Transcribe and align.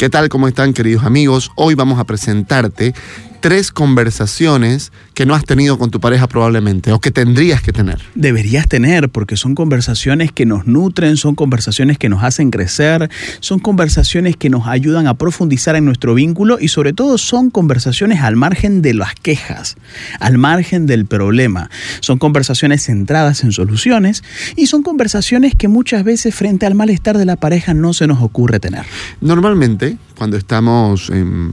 ¿Qué 0.00 0.08
tal? 0.08 0.30
¿Cómo 0.30 0.48
están 0.48 0.72
queridos 0.72 1.04
amigos? 1.04 1.52
Hoy 1.56 1.74
vamos 1.74 2.00
a 2.00 2.04
presentarte 2.04 2.94
tres 3.40 3.72
conversaciones 3.72 4.92
que 5.14 5.26
no 5.26 5.34
has 5.34 5.44
tenido 5.44 5.78
con 5.78 5.90
tu 5.90 6.00
pareja 6.00 6.26
probablemente 6.28 6.92
o 6.92 7.00
que 7.00 7.10
tendrías 7.10 7.62
que 7.62 7.72
tener. 7.72 8.00
Deberías 8.14 8.68
tener 8.68 9.08
porque 9.08 9.36
son 9.36 9.54
conversaciones 9.54 10.32
que 10.32 10.46
nos 10.46 10.66
nutren, 10.66 11.16
son 11.16 11.34
conversaciones 11.34 11.98
que 11.98 12.08
nos 12.08 12.22
hacen 12.22 12.50
crecer, 12.50 13.10
son 13.40 13.58
conversaciones 13.58 14.36
que 14.36 14.50
nos 14.50 14.66
ayudan 14.66 15.06
a 15.06 15.14
profundizar 15.14 15.76
en 15.76 15.84
nuestro 15.84 16.14
vínculo 16.14 16.58
y 16.60 16.68
sobre 16.68 16.92
todo 16.92 17.18
son 17.18 17.50
conversaciones 17.50 18.20
al 18.20 18.36
margen 18.36 18.82
de 18.82 18.94
las 18.94 19.14
quejas, 19.14 19.76
al 20.20 20.38
margen 20.38 20.86
del 20.86 21.06
problema. 21.06 21.70
Son 22.00 22.18
conversaciones 22.18 22.84
centradas 22.84 23.42
en 23.44 23.52
soluciones 23.52 24.22
y 24.56 24.66
son 24.66 24.82
conversaciones 24.82 25.54
que 25.54 25.68
muchas 25.68 26.04
veces 26.04 26.34
frente 26.34 26.66
al 26.66 26.74
malestar 26.74 27.18
de 27.18 27.24
la 27.24 27.36
pareja 27.36 27.74
no 27.74 27.92
se 27.92 28.06
nos 28.06 28.22
ocurre 28.22 28.60
tener. 28.60 28.84
Normalmente, 29.20 29.96
cuando 30.16 30.36
estamos 30.36 31.10
en 31.10 31.52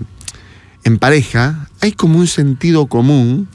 en 0.83 1.00
pareja 1.00 1.67
hay 1.81 1.92
como 1.92 2.20
un 2.20 2.28
sentido 2.28 2.88
común, 2.88 3.47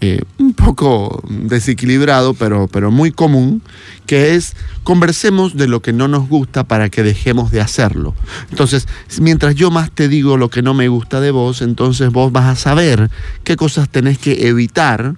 eh, 0.00 0.22
un 0.38 0.54
poco 0.54 1.24
desequilibrado, 1.28 2.34
pero, 2.34 2.68
pero 2.68 2.92
muy 2.92 3.10
común, 3.10 3.62
que 4.06 4.36
es 4.36 4.54
conversemos 4.84 5.56
de 5.56 5.66
lo 5.66 5.82
que 5.82 5.92
no 5.92 6.06
nos 6.06 6.28
gusta 6.28 6.62
para 6.62 6.88
que 6.88 7.02
dejemos 7.02 7.50
de 7.50 7.60
hacerlo. 7.60 8.14
Entonces, 8.50 8.86
mientras 9.20 9.56
yo 9.56 9.72
más 9.72 9.90
te 9.90 10.08
digo 10.08 10.36
lo 10.36 10.50
que 10.50 10.62
no 10.62 10.72
me 10.72 10.86
gusta 10.86 11.20
de 11.20 11.32
vos, 11.32 11.62
entonces 11.62 12.10
vos 12.10 12.30
vas 12.30 12.46
a 12.46 12.54
saber 12.54 13.10
qué 13.42 13.56
cosas 13.56 13.88
tenés 13.88 14.18
que 14.18 14.46
evitar 14.46 15.16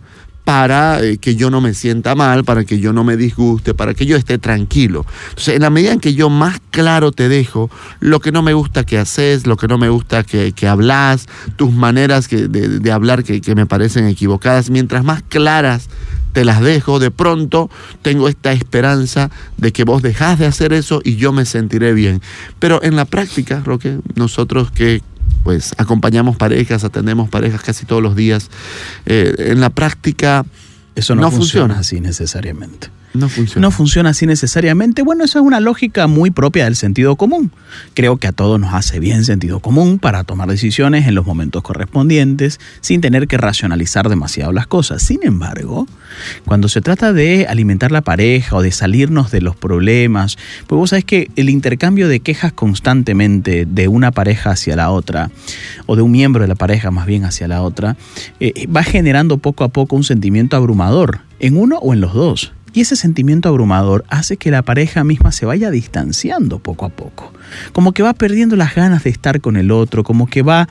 para 0.51 1.01
eh, 1.05 1.19
que 1.19 1.37
yo 1.37 1.49
no 1.49 1.61
me 1.61 1.75
sienta 1.75 2.17
mal, 2.17 2.43
para 2.43 2.65
que 2.65 2.81
yo 2.81 2.93
no 2.93 3.05
me 3.05 3.17
disguste, 3.17 3.73
para 3.73 3.95
que 3.95 4.05
yo 4.05 4.17
esté 4.17 4.37
tranquilo. 4.37 5.07
Entonces, 5.29 5.55
en 5.55 5.63
la 5.63 5.71
medida 5.71 5.93
en 5.93 6.01
que 6.01 6.15
yo 6.15 6.29
más 6.29 6.61
claro 6.73 7.13
te 7.13 7.29
dejo 7.29 7.71
lo 8.01 8.19
que 8.19 8.33
no 8.33 8.43
me 8.43 8.53
gusta 8.53 8.83
que 8.83 8.99
haces, 8.99 9.47
lo 9.47 9.57
que 9.57 9.69
no 9.69 9.79
me 9.79 9.91
gusta 9.91 10.25
que, 10.25 10.51
que 10.51 10.67
hablas, 10.67 11.29
tus 11.55 11.73
maneras 11.73 12.29
de, 12.29 12.91
hablar 12.91 13.23
que, 13.23 13.41
que 13.41 13.55
me 13.55 13.67
parecen 13.67 14.09
equivocadas, 14.09 14.71
mientras 14.71 15.05
más 15.05 15.23
claras 15.23 15.89
te 16.33 16.45
las 16.45 16.61
dejo, 16.61 16.99
de 16.99 17.13
pronto 17.13 17.71
tengo 18.03 18.27
esta 18.29 18.53
esperanza 18.53 19.31
de 19.57 19.73
que 19.73 19.85
vos 19.85 20.03
dejás 20.03 20.41
de 20.41 20.47
hacer 20.47 20.73
eso 20.73 21.01
y 21.05 21.15
yo 21.15 21.31
me 21.31 21.45
sentiré 21.45 21.93
bien. 21.93 22.23
Pero 22.59 22.83
en 22.83 22.97
la 22.97 23.05
práctica, 23.05 23.63
Roque, 23.65 24.01
nosotros 24.17 24.73
que 24.73 25.01
pues 25.43 25.75
acompañamos 25.79 26.37
parejas, 26.37 26.85
atendemos 26.85 27.29
parejas 27.29 27.63
casi 27.63 27.87
todos 27.87 28.03
los 28.03 28.17
días. 28.17 28.51
Eh, 29.07 29.35
en 29.39 29.61
la 29.61 29.71
práctica 29.71 30.45
eso 30.95 31.15
no, 31.15 31.31
funciona 31.31 31.79
así 31.79 32.01
necesariamente. 32.01 32.89
No 33.13 33.29
funciona. 33.29 33.67
No 33.67 33.71
funciona 33.71 34.11
así 34.11 34.27
necesariamente. 34.27 35.03
Bueno, 35.03 35.25
eso 35.25 35.39
es 35.39 35.45
una 35.45 35.61
lógica 35.61 36.07
muy 36.07 36.31
propia 36.31 36.65
del 36.65 36.77
sentido 36.77 37.17
común. 37.17 37.51
Creo 37.95 38.19
que 38.19 38.29
a 38.29 38.33
todos 38.33 38.61
nos 38.61 38.73
hace 38.75 39.01
bien 39.01 39.25
sentido 39.25 39.61
común 39.61 39.99
para 39.99 40.25
tomar 40.25 40.49
decisiones 40.49 41.07
en 41.07 41.15
los 41.15 41.27
momentos 41.27 41.63
correspondientes 41.63 42.61
sin 42.81 43.01
tener 43.01 43.27
que 43.27 43.37
racionalizar 43.37 44.09
demasiado 44.09 44.53
las 44.53 44.67
cosas. 44.67 45.03
Sin 45.03 45.21
embargo, 45.23 45.87
cuando 46.45 46.69
se 46.69 46.81
trata 46.81 47.13
de 47.13 47.47
alimentar 47.49 47.91
la 47.93 48.03
pareja 48.03 48.57
o 48.57 48.63
de 48.63 48.73
salirnos 48.73 49.31
de 49.31 49.41
los 49.41 49.57
problemas, 49.57 50.39
pues 50.67 50.79
vos 50.79 50.91
sabés 50.91 51.05
que 51.05 51.31
el 51.37 51.51
intercambio 51.51 52.09
de 52.09 52.21
quejas 52.21 52.53
constantemente 52.53 53.67
de 53.67 53.89
una 53.89 54.13
pareja 54.13 54.51
hacia 54.51 54.77
la 54.77 54.91
otra, 54.91 55.31
o 55.87 55.97
de 55.97 56.03
un 56.03 56.11
miembro 56.11 56.43
de 56.43 56.49
la 56.49 56.55
pareja 56.55 56.91
más 56.91 57.07
bien 57.07 57.25
hacia 57.25 57.49
la 57.49 57.63
otra, 57.63 57.97
eh, 58.39 58.67
va 58.69 58.83
generando 58.83 59.39
poco 59.39 59.65
a 59.65 59.69
poco 59.69 59.97
un 59.97 60.05
sentimiento 60.05 60.57
abrumador 60.57 61.21
en 61.41 61.57
uno 61.57 61.79
o 61.79 61.93
en 61.95 62.01
los 62.01 62.15
dos. 62.15 62.53
Y 62.73 62.83
ese 62.83 62.97
sentimiento 62.97 63.49
abrumador 63.49 64.05
hace 64.09 64.37
que 64.37 64.51
la 64.51 64.63
pareja 64.63 65.05
misma 65.05 65.33
se 65.33 65.47
vaya 65.47 65.71
distanciando 65.71 66.59
poco 66.59 66.87
a 66.87 66.91
poco. 66.91 67.33
Como 67.73 67.93
que 67.93 68.03
va 68.03 68.15
perdiendo 68.15 68.57
las 68.57 68.75
ganas 68.75 69.05
de 69.05 69.11
estar 69.11 69.41
con 69.41 69.57
el 69.57 69.71
otro, 69.71 70.05
como 70.05 70.29
que 70.29 70.43
va, 70.43 70.69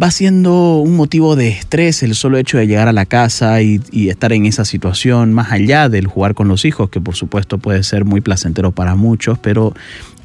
va 0.00 0.10
siendo 0.10 0.78
un 0.78 0.94
motivo 0.94 1.34
de 1.34 1.48
estrés 1.48 2.02
el 2.02 2.14
solo 2.14 2.38
hecho 2.38 2.58
de 2.58 2.66
llegar 2.66 2.88
a 2.88 2.92
la 2.92 3.06
casa 3.06 3.62
y, 3.62 3.80
y, 3.90 4.10
estar 4.10 4.32
en 4.32 4.46
esa 4.46 4.64
situación, 4.64 5.32
más 5.32 5.50
allá 5.50 5.88
del 5.88 6.06
jugar 6.06 6.34
con 6.34 6.46
los 6.46 6.64
hijos, 6.64 6.88
que 6.90 7.00
por 7.00 7.16
supuesto 7.16 7.58
puede 7.58 7.82
ser 7.82 8.04
muy 8.04 8.20
placentero 8.20 8.70
para 8.70 8.94
muchos, 8.94 9.38
pero 9.38 9.74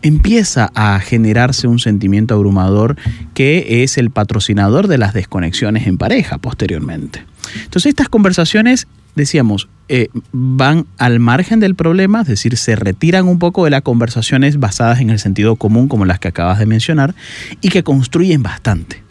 empieza 0.01 0.71
a 0.75 0.99
generarse 0.99 1.67
un 1.67 1.79
sentimiento 1.79 2.35
abrumador 2.35 2.95
que 3.33 3.83
es 3.83 3.97
el 3.97 4.11
patrocinador 4.11 4.87
de 4.87 4.97
las 4.97 5.13
desconexiones 5.13 5.87
en 5.87 5.97
pareja 5.97 6.37
posteriormente. 6.37 7.23
Entonces 7.63 7.89
estas 7.89 8.09
conversaciones 8.09 8.87
decíamos, 9.17 9.67
eh, 9.89 10.09
van 10.31 10.85
al 10.97 11.19
margen 11.19 11.59
del 11.59 11.75
problema, 11.75 12.21
es 12.21 12.27
decir, 12.27 12.55
se 12.55 12.75
retiran 12.75 13.27
un 13.27 13.39
poco 13.39 13.65
de 13.65 13.71
las 13.71 13.81
conversaciones 13.81 14.59
basadas 14.59 15.01
en 15.01 15.09
el 15.09 15.19
sentido 15.19 15.55
común, 15.55 15.87
como 15.87 16.05
las 16.05 16.19
que 16.19 16.29
acabas 16.29 16.59
de 16.59 16.65
mencionar, 16.65 17.15
y 17.61 17.69
que 17.69 17.83
construyen 17.83 18.43
bastante. 18.43 19.03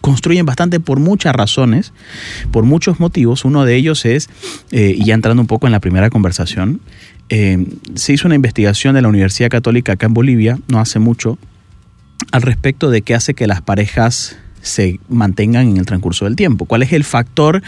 Construyen 0.00 0.46
bastante 0.46 0.80
por 0.80 1.00
muchas 1.00 1.34
razones, 1.34 1.92
por 2.52 2.64
muchos 2.64 3.00
motivos. 3.00 3.44
Uno 3.44 3.64
de 3.64 3.76
ellos 3.76 4.06
es, 4.06 4.30
eh, 4.70 4.94
y 4.96 5.04
ya 5.04 5.14
entrando 5.14 5.42
un 5.42 5.46
poco 5.46 5.66
en 5.66 5.72
la 5.72 5.80
primera 5.80 6.08
conversación, 6.08 6.80
eh, 7.28 7.66
se 7.94 8.12
hizo 8.12 8.28
una 8.28 8.36
investigación 8.36 8.94
de 8.94 9.02
la 9.02 9.08
Universidad 9.08 9.50
Católica 9.50 9.92
acá 9.92 10.06
en 10.06 10.14
Bolivia, 10.14 10.58
no 10.68 10.80
hace 10.80 10.98
mucho, 11.00 11.38
al 12.32 12.42
respecto 12.42 12.90
de 12.90 13.02
qué 13.02 13.14
hace 13.14 13.34
que 13.34 13.46
las 13.46 13.62
parejas 13.62 14.36
se 14.62 15.00
mantengan 15.08 15.68
en 15.68 15.76
el 15.76 15.86
transcurso 15.86 16.24
del 16.24 16.36
tiempo? 16.36 16.64
¿Cuál 16.64 16.82
es 16.82 16.92
el 16.92 17.04
factor 17.04 17.62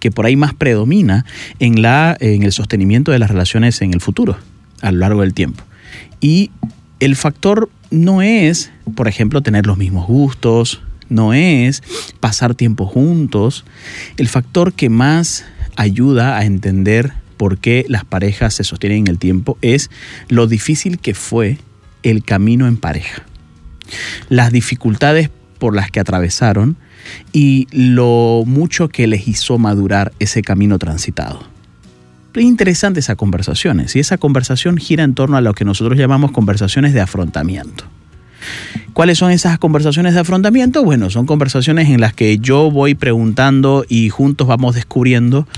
que 0.00 0.10
por 0.10 0.26
ahí 0.26 0.36
más 0.36 0.54
predomina 0.54 1.24
en, 1.58 1.82
la, 1.82 2.16
en 2.20 2.42
el 2.42 2.52
sostenimiento 2.52 3.12
de 3.12 3.18
las 3.18 3.30
relaciones 3.30 3.80
en 3.82 3.94
el 3.94 4.00
futuro, 4.00 4.36
a 4.80 4.92
lo 4.92 4.98
largo 4.98 5.22
del 5.22 5.34
tiempo? 5.34 5.64
Y 6.20 6.50
el 7.00 7.16
factor 7.16 7.70
no 7.90 8.22
es, 8.22 8.70
por 8.94 9.08
ejemplo, 9.08 9.42
tener 9.42 9.66
los 9.66 9.78
mismos 9.78 10.06
gustos, 10.06 10.82
no 11.08 11.32
es 11.32 11.82
pasar 12.20 12.54
tiempo 12.54 12.86
juntos. 12.86 13.64
El 14.16 14.28
factor 14.28 14.72
que 14.72 14.88
más 14.88 15.44
ayuda 15.76 16.38
a 16.38 16.44
entender 16.44 17.12
por 17.36 17.58
qué 17.58 17.84
las 17.88 18.04
parejas 18.04 18.54
se 18.54 18.64
sostienen 18.64 19.00
en 19.00 19.08
el 19.08 19.18
tiempo 19.18 19.58
es 19.60 19.90
lo 20.28 20.46
difícil 20.46 20.98
que 20.98 21.14
fue 21.14 21.58
el 22.02 22.24
camino 22.24 22.66
en 22.66 22.76
pareja. 22.76 23.22
Las 24.28 24.52
dificultades 24.52 25.30
por 25.64 25.74
las 25.74 25.90
que 25.90 25.98
atravesaron 25.98 26.76
y 27.32 27.68
lo 27.70 28.42
mucho 28.44 28.90
que 28.90 29.06
les 29.06 29.26
hizo 29.26 29.56
madurar 29.56 30.12
ese 30.18 30.42
camino 30.42 30.78
transitado. 30.78 31.40
Es 32.34 32.44
interesante 32.44 33.00
esa 33.00 33.16
conversación, 33.16 33.82
y 33.94 33.98
esa 33.98 34.18
conversación 34.18 34.76
gira 34.76 35.04
en 35.04 35.14
torno 35.14 35.38
a 35.38 35.40
lo 35.40 35.54
que 35.54 35.64
nosotros 35.64 35.98
llamamos 35.98 36.32
conversaciones 36.32 36.92
de 36.92 37.00
afrontamiento. 37.00 37.84
¿Cuáles 38.92 39.16
son 39.16 39.30
esas 39.30 39.58
conversaciones 39.58 40.12
de 40.12 40.20
afrontamiento? 40.20 40.84
Bueno, 40.84 41.08
son 41.08 41.24
conversaciones 41.24 41.88
en 41.88 42.02
las 42.02 42.12
que 42.12 42.36
yo 42.36 42.70
voy 42.70 42.94
preguntando 42.94 43.86
y 43.88 44.10
juntos 44.10 44.46
vamos 44.46 44.74
descubriendo 44.74 45.48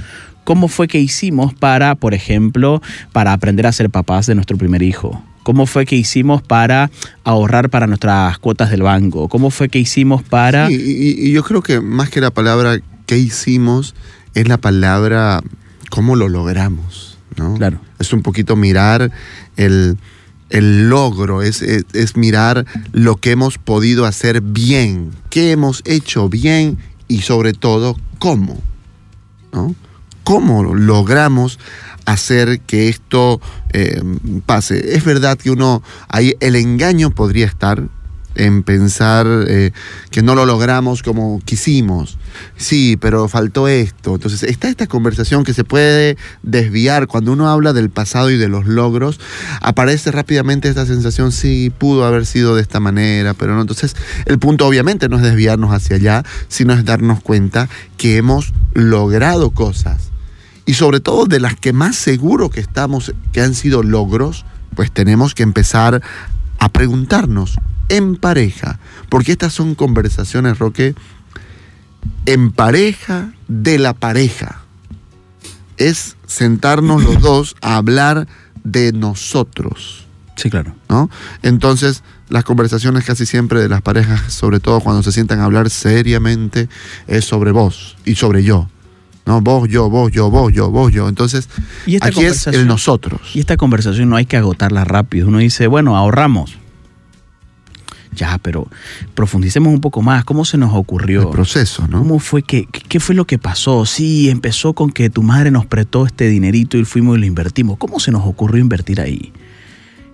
cómo 0.44 0.68
fue 0.68 0.86
que 0.86 1.00
hicimos 1.00 1.52
para, 1.52 1.96
por 1.96 2.14
ejemplo, 2.14 2.80
para 3.10 3.32
aprender 3.32 3.66
a 3.66 3.72
ser 3.72 3.90
papás 3.90 4.26
de 4.26 4.36
nuestro 4.36 4.56
primer 4.56 4.84
hijo 4.84 5.20
¿Cómo 5.46 5.66
fue 5.66 5.86
que 5.86 5.94
hicimos 5.94 6.42
para 6.42 6.90
ahorrar 7.22 7.70
para 7.70 7.86
nuestras 7.86 8.36
cuotas 8.40 8.68
del 8.68 8.82
banco? 8.82 9.28
¿Cómo 9.28 9.50
fue 9.50 9.68
que 9.68 9.78
hicimos 9.78 10.24
para...? 10.24 10.72
y, 10.72 11.30
yo 11.30 11.44
creo 11.44 11.62
que 11.62 11.80
más 11.80 12.10
que 12.10 12.20
la 12.20 12.32
palabra 12.32 12.80
¿qué 13.06 13.16
hicimos? 13.16 13.94
es 14.34 14.48
la 14.48 14.56
palabra 14.56 15.44
¿cómo 15.88 16.16
lo 16.16 16.28
logramos? 16.28 17.18
¿no? 17.36 17.54
Claro. 17.54 17.80
Es 18.00 18.12
un 18.12 18.22
poquito 18.22 18.56
mirar 18.56 19.12
el, 19.56 19.96
logro, 20.50 21.42
es, 21.42 21.62
es, 21.62 22.16
mirar 22.16 22.66
lo 22.90 23.14
que 23.14 23.30
hemos 23.30 23.58
podido 23.58 24.04
hacer 24.04 24.40
bien, 24.40 25.12
qué 25.30 25.52
hemos 25.52 25.80
hecho 25.84 26.28
bien 26.28 26.76
y 27.06 27.20
sobre 27.20 27.52
todo 27.52 27.96
cómo. 28.18 28.60
¿no? 29.52 29.76
¿Cómo 30.26 30.74
logramos 30.74 31.60
hacer 32.04 32.58
que 32.60 32.88
esto 32.88 33.40
eh, 33.72 34.02
pase. 34.44 34.96
Es 34.96 35.04
verdad 35.04 35.38
que 35.38 35.52
uno, 35.52 35.84
ahí 36.08 36.34
el 36.40 36.56
engaño 36.56 37.10
podría 37.10 37.46
estar, 37.46 37.84
en 38.36 38.62
pensar 38.64 39.26
eh, 39.48 39.72
que 40.10 40.22
no 40.22 40.34
lo 40.34 40.44
logramos 40.44 41.02
como 41.02 41.40
quisimos. 41.44 42.18
Sí, 42.56 42.98
pero 43.00 43.28
faltó 43.28 43.66
esto. 43.66 44.16
Entonces 44.16 44.42
está 44.42 44.68
esta 44.68 44.86
conversación 44.86 45.44
que 45.44 45.54
se 45.54 45.64
puede 45.64 46.16
desviar 46.42 47.06
cuando 47.06 47.32
uno 47.32 47.48
habla 47.48 47.72
del 47.72 47.88
pasado 47.88 48.30
y 48.30 48.36
de 48.36 48.48
los 48.48 48.66
logros. 48.66 49.18
Aparece 49.60 50.10
rápidamente 50.10 50.68
esta 50.68 50.86
sensación, 50.86 51.32
sí, 51.32 51.72
pudo 51.78 52.04
haber 52.04 52.26
sido 52.26 52.54
de 52.56 52.62
esta 52.62 52.78
manera, 52.80 53.32
pero 53.32 53.54
no. 53.54 53.62
Entonces 53.62 53.96
el 54.26 54.38
punto 54.38 54.66
obviamente 54.66 55.08
no 55.08 55.16
es 55.16 55.22
desviarnos 55.22 55.72
hacia 55.72 55.96
allá, 55.96 56.24
sino 56.48 56.74
es 56.74 56.84
darnos 56.84 57.22
cuenta 57.22 57.68
que 57.96 58.18
hemos 58.18 58.52
logrado 58.74 59.50
cosas. 59.50 60.10
Y 60.66 60.74
sobre 60.74 61.00
todo 61.00 61.26
de 61.26 61.40
las 61.40 61.56
que 61.56 61.72
más 61.72 61.96
seguro 61.96 62.50
que 62.50 62.60
estamos, 62.60 63.14
que 63.32 63.40
han 63.40 63.54
sido 63.54 63.82
logros, 63.82 64.44
pues 64.74 64.92
tenemos 64.92 65.34
que 65.34 65.44
empezar 65.44 66.02
a 66.58 66.68
preguntarnos 66.68 67.56
en 67.88 68.16
pareja, 68.16 68.78
porque 69.08 69.32
estas 69.32 69.52
son 69.52 69.74
conversaciones, 69.74 70.58
Roque, 70.58 70.94
en 72.26 72.50
pareja 72.50 73.32
de 73.48 73.78
la 73.78 73.94
pareja. 73.94 74.62
Es 75.76 76.16
sentarnos 76.26 77.04
los 77.04 77.20
dos 77.20 77.56
a 77.60 77.76
hablar 77.76 78.26
de 78.64 78.92
nosotros. 78.92 80.06
Sí, 80.34 80.50
claro. 80.50 80.74
¿no? 80.88 81.08
Entonces, 81.42 82.02
las 82.28 82.44
conversaciones 82.44 83.04
casi 83.04 83.24
siempre 83.24 83.60
de 83.60 83.68
las 83.68 83.82
parejas, 83.82 84.32
sobre 84.32 84.60
todo 84.60 84.80
cuando 84.80 85.02
se 85.02 85.12
sientan 85.12 85.40
a 85.40 85.44
hablar 85.44 85.70
seriamente, 85.70 86.68
es 87.06 87.24
sobre 87.24 87.52
vos 87.52 87.96
y 88.04 88.16
sobre 88.16 88.42
yo. 88.42 88.68
¿No? 89.26 89.40
Vos, 89.40 89.68
yo, 89.68 89.90
vos, 89.90 90.10
yo, 90.12 90.30
vos, 90.30 90.52
yo, 90.52 90.70
vos, 90.70 90.92
yo. 90.92 91.08
Entonces, 91.08 91.48
aquí 92.00 92.24
es 92.24 92.46
el 92.46 92.66
nosotros. 92.66 93.20
Y 93.34 93.40
esta 93.40 93.56
conversación 93.56 94.08
no 94.08 94.16
hay 94.16 94.24
que 94.24 94.36
agotarla 94.36 94.84
rápido. 94.84 95.28
Uno 95.28 95.38
dice, 95.38 95.66
bueno, 95.66 95.96
ahorramos. 95.96 96.56
Ya, 98.14 98.38
pero 98.38 98.66
profundicemos 99.14 99.74
un 99.74 99.80
poco 99.80 100.00
más. 100.00 100.24
¿Cómo 100.24 100.46
se 100.46 100.56
nos 100.56 100.74
ocurrió? 100.74 101.22
El 101.22 101.28
proceso, 101.28 101.86
¿no? 101.86 101.98
¿Cómo 101.98 102.18
fue 102.18 102.42
que, 102.42 102.66
qué 102.66 102.98
fue 102.98 103.14
lo 103.14 103.26
que 103.26 103.38
pasó? 103.38 103.84
Sí, 103.84 104.30
empezó 104.30 104.72
con 104.72 104.90
que 104.90 105.10
tu 105.10 105.22
madre 105.22 105.50
nos 105.50 105.66
prestó 105.66 106.06
este 106.06 106.28
dinerito 106.28 106.78
y 106.78 106.84
fuimos 106.86 107.18
y 107.18 107.20
lo 107.20 107.26
invertimos. 107.26 107.76
¿Cómo 107.76 108.00
se 108.00 108.12
nos 108.12 108.24
ocurrió 108.24 108.62
invertir 108.62 109.02
ahí? 109.02 109.32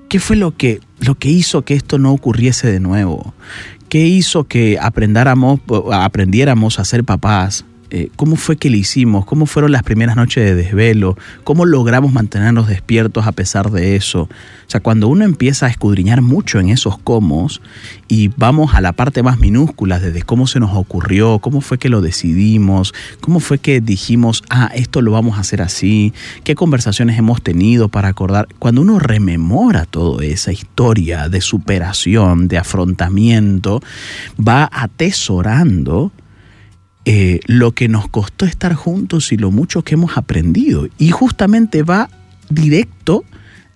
¿Qué 0.09 0.19
fue 0.19 0.35
lo 0.35 0.57
que, 0.57 0.81
lo 0.99 1.15
que 1.15 1.31
hizo 1.31 1.63
que 1.63 1.75
esto 1.75 1.99
no 1.99 2.13
ocurriese 2.13 2.71
de 2.73 2.81
nuevo? 2.81 3.35
¿Qué 3.89 4.05
hizo 4.07 4.45
que 4.45 4.79
aprendiéramos 4.81 6.79
a 6.79 6.85
ser 6.85 7.05
papás? 7.05 7.65
Eh, 7.95 8.09
cómo 8.17 8.37
fue 8.37 8.57
que 8.57 8.71
lo 8.71 8.77
hicimos, 8.77 9.27
cómo 9.27 9.45
fueron 9.45 9.71
las 9.71 9.83
primeras 9.83 10.17
noches 10.17 10.43
de 10.43 10.55
desvelo, 10.55 11.17
cómo 11.45 11.67
logramos 11.67 12.11
mantenernos 12.11 12.67
despiertos 12.67 13.27
a 13.27 13.33
pesar 13.33 13.71
de 13.71 13.97
eso. 13.97 14.23
O 14.23 14.29
sea, 14.67 14.81
cuando 14.81 15.09
uno 15.09 15.27
empieza 15.27 15.67
a 15.67 15.69
escudriñar 15.69 16.23
mucho 16.23 16.59
en 16.59 16.71
esos 16.71 16.97
cómo 16.99 17.33
y 18.09 18.29
vamos 18.37 18.75
a 18.75 18.81
la 18.81 18.93
parte 18.93 19.23
más 19.23 19.39
minúscula 19.39 20.01
desde 20.01 20.23
cómo 20.23 20.47
se 20.47 20.61
nos 20.61 20.75
ocurrió, 20.75 21.39
cómo 21.41 21.61
fue 21.61 21.77
que 21.77 21.91
lo 21.91 22.01
decidimos, 22.01 22.95
cómo 23.21 23.41
fue 23.41 23.59
que 23.59 23.83
dijimos, 23.83 24.43
ah, 24.49 24.71
esto 24.75 25.03
lo 25.03 25.13
vamos 25.13 25.37
a 25.37 25.41
hacer 25.41 25.61
así, 25.61 26.15
qué 26.45 26.55
conversaciones 26.55 27.19
hemos 27.19 27.43
tenido 27.43 27.89
para 27.89 28.09
acordar. 28.09 28.49
Cuando 28.59 28.81
uno 28.81 28.99
rememora 29.01 29.85
toda 29.85 30.25
esa 30.25 30.51
historia 30.53 31.29
de 31.29 31.43
superación, 31.43 32.49
de 32.49 32.57
afrontamiento, 32.57 33.83
va 34.39 34.69
atesorando 34.73 36.13
eh, 37.05 37.41
lo 37.47 37.73
que 37.73 37.89
nos 37.89 38.09
costó 38.09 38.47
estar 38.47 38.75
juntos 38.75 39.33
y 39.33 39.37
lo 39.37 39.51
mucho 39.51 39.83
que 39.83 39.95
hemos 39.95 40.17
aprendido. 40.17 40.89
Y 40.99 41.11
justamente 41.11 41.83
va 41.83 42.09
directo 42.49 43.25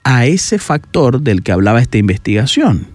a 0.04 0.26
ese 0.26 0.58
factor 0.58 1.20
del 1.20 1.42
que 1.42 1.50
hablaba 1.50 1.80
esta 1.80 1.98
investigación. 1.98 2.86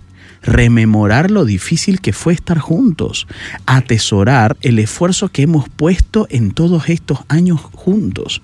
Rememorar 0.41 1.29
lo 1.29 1.43
difícil 1.43 1.99
que 1.99 2.13
fue 2.13 2.33
estar 2.33 2.57
juntos, 2.57 3.27
atesorar 3.65 4.55
el 4.61 4.79
esfuerzo 4.79 5.27
que 5.27 5.43
hemos 5.43 5.67
puesto 5.67 6.25
en 6.29 6.51
todos 6.51 6.89
estos 6.89 7.19
años 7.27 7.59
juntos. 7.59 8.41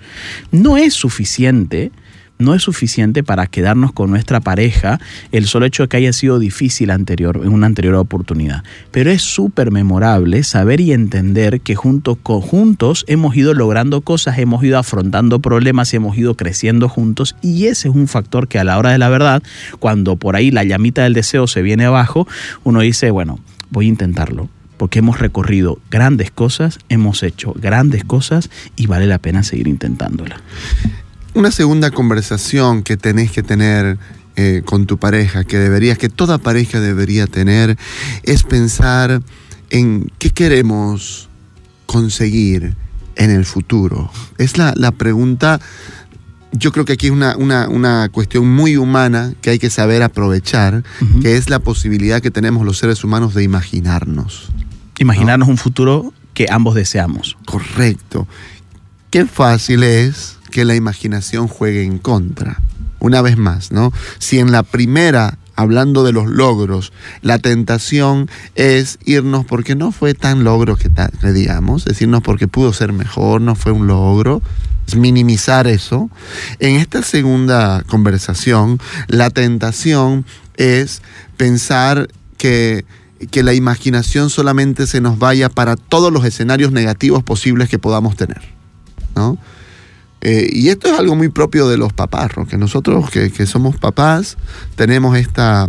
No 0.52 0.78
es 0.78 0.94
suficiente 0.94 1.92
no 2.40 2.54
es 2.54 2.64
suficiente 2.64 3.24
para 3.24 3.48
quedarnos 3.48 3.92
con 3.92 4.10
nuestra 4.10 4.40
pareja 4.40 5.00
el 5.32 5.48
solo 5.48 5.66
hecho 5.66 5.84
de 5.84 5.90
que 5.90 5.98
haya 5.98 6.14
sido 6.14 6.40
difícil 6.40 6.92
anterior, 6.92 7.42
en 7.44 7.52
una 7.52 7.68
anterior 7.68 7.96
oportunidad. 7.96 8.64
Pero 8.92 9.12
es 9.12 9.22
súper 9.22 9.72
memorable 9.72 10.44
saber 10.44 10.80
y 10.82 10.92
entender 10.94 11.62
que 11.62 11.76
juntos, 11.76 12.18
juntos 12.24 13.06
hemos 13.08 13.36
ido 13.36 13.54
logrando 13.54 14.02
cosas, 14.02 14.38
hemos 14.38 14.64
ido 14.64 14.78
afrontando 14.78 15.40
problemas, 15.40 15.94
hemos 15.94 16.18
ido 16.18 16.36
creciendo 16.36 16.90
juntos 16.90 17.36
y 17.42 17.66
ese 17.66 17.90
es 17.90 17.96
un 17.96 18.08
factor 18.08 18.48
que 18.48 18.60
a 18.60 18.64
la 18.64 18.78
hora 18.78 18.92
de 18.92 18.98
la 18.98 19.10
verdad, 19.10 19.44
cuando 19.80 20.16
por 20.16 20.36
ahí 20.36 20.52
la 20.52 20.64
llamita 20.64 21.04
del 21.04 21.14
deseo 21.14 21.48
se 21.48 21.62
viene 21.62 21.86
abajo, 21.86 22.28
uno 22.64 22.82
dice, 22.82 23.12
bueno, 23.12 23.40
voy 23.70 23.86
a 23.86 23.90
intentarlo 23.90 24.50
porque 24.78 25.00
hemos 25.00 25.20
recorrido 25.20 25.80
grandes 25.90 26.30
cosas, 26.30 26.78
hemos 26.88 27.24
hecho 27.24 27.54
grandes 27.56 28.04
cosas 28.04 28.52
y 28.76 28.86
vale 28.86 29.08
la 29.08 29.18
pena 29.18 29.42
seguir 29.42 29.68
intentándola. 29.68 30.40
Una 31.38 31.52
segunda 31.52 31.92
conversación 31.92 32.82
que 32.82 32.98
tenés 32.98 33.32
que 33.32 33.44
tener 33.44 34.00
eh, 34.38 34.64
con 34.66 34.88
tu 34.88 34.98
pareja, 34.98 35.44
que 35.44 35.60
deberías, 35.60 36.00
que 36.00 36.10
toda 36.10 36.40
pareja 36.40 36.80
debería 36.80 37.28
tener, 37.28 37.78
es 38.24 38.42
pensar 38.42 39.22
en 39.70 40.12
qué 40.18 40.32
queremos 40.32 41.30
conseguir 41.86 42.76
en 43.16 43.30
el 43.30 43.46
futuro. 43.46 44.10
Es 44.40 44.58
la, 44.58 44.74
pregunta, 44.98 45.62
yo 46.54 46.72
creo 46.72 46.86
que 46.86 46.94
aquí 46.94 47.06
es 47.06 47.12
una, 47.12 48.10
cuestión 48.12 48.52
muy 48.52 48.76
humana 48.76 49.36
que 49.40 49.52
hay 49.52 49.60
que 49.60 49.70
saber 49.70 50.02
aprovechar, 50.02 50.84
que 51.22 51.38
es 51.38 51.52
la 51.52 51.60
posibilidad 51.60 52.20
que 52.20 52.32
tenemos 52.32 52.66
los 52.66 52.80
seres 52.80 53.04
humanos 53.04 53.36
de 53.36 53.44
imaginarnos. 53.44 54.50
Imaginarnos 54.98 55.50
un 55.50 55.58
futuro 55.58 56.16
que 56.34 56.48
ambos 56.50 56.74
deseamos. 56.74 57.38
Correcto. 57.46 58.28
Qué 59.12 59.28
fácil 59.28 59.84
es 59.84 60.37
que 60.52 60.66
la 60.66 60.76
imaginación 60.76 61.48
juegue 61.48 61.84
en 61.84 61.98
contra. 61.98 62.62
Una 63.00 63.22
vez 63.22 63.38
más, 63.38 63.72
¿no? 63.72 63.94
Si 64.18 64.40
en 64.40 64.52
la 64.52 64.64
primera, 64.64 65.38
hablando 65.56 66.04
de 66.04 66.14
los 66.14 66.28
logros, 66.28 66.92
la 67.22 67.40
tentación 67.40 68.30
es 68.56 68.98
irnos 69.06 69.46
porque 69.46 69.76
no 69.76 69.92
fue 69.92 70.14
tan 70.14 70.44
logro 70.44 70.76
que, 70.76 70.90
que 71.22 71.32
digamos, 71.32 71.86
decirnos 71.86 72.24
porque 72.24 72.48
pudo 72.48 72.74
ser 72.74 72.94
mejor, 72.94 73.42
no 73.42 73.56
fue 73.56 73.72
un 73.72 73.88
logro, 73.88 74.42
es 74.88 74.96
minimizar 74.96 75.68
eso. 75.68 76.10
En 76.60 76.76
esta 76.76 77.04
segunda 77.04 77.84
conversación, 77.88 78.80
la 79.08 79.30
tentación 79.30 80.26
es 80.56 81.02
pensar 81.38 82.08
que 82.38 82.86
que 83.32 83.42
la 83.42 83.56
imaginación 83.56 84.30
solamente 84.30 84.86
se 84.86 85.02
nos 85.02 85.18
vaya 85.18 85.50
para 85.50 85.76
todos 85.76 86.14
los 86.14 86.24
escenarios 86.24 86.72
negativos 86.72 87.24
posibles 87.24 87.68
que 87.68 87.80
podamos 87.80 88.16
tener. 88.16 88.42
¿no? 89.16 89.38
Eh, 90.22 90.50
y 90.52 90.70
esto 90.70 90.88
es 90.88 91.00
algo 91.00 91.16
muy 91.16 91.30
propio 91.30 91.68
de 91.68 91.78
los 91.78 91.94
papás, 91.94 92.32
que 92.50 92.58
nosotros 92.58 93.10
que, 93.12 93.46
somos 93.46 93.78
papás 93.78 94.38
tenemos 94.76 95.16
esta, 95.16 95.68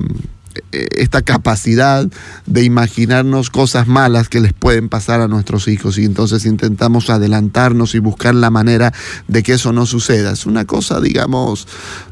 eh, 0.72 0.88
esta 0.92 1.22
capacidad 1.22 2.06
de 2.46 2.64
imaginarnos 2.64 3.50
cosas 3.50 3.86
malas 3.86 4.28
que 4.28 4.40
les 4.40 4.54
pueden 4.54 4.88
pasar 4.88 5.20
a 5.20 5.28
nuestros 5.28 5.68
hijos 5.68 5.98
y 5.98 6.04
entonces 6.04 6.46
intentamos 6.46 7.10
adelantarnos 7.10 7.94
y 7.94 7.98
buscar 7.98 8.34
la 8.34 8.50
manera 8.50 8.92
de 9.26 9.42
que 9.42 9.52
eso 9.52 9.72
no 9.72 9.84
suceda. 9.84 10.32
Es 10.32 10.46
una 10.46 10.64
cosa, 10.64 11.00
digamos, 11.00 11.68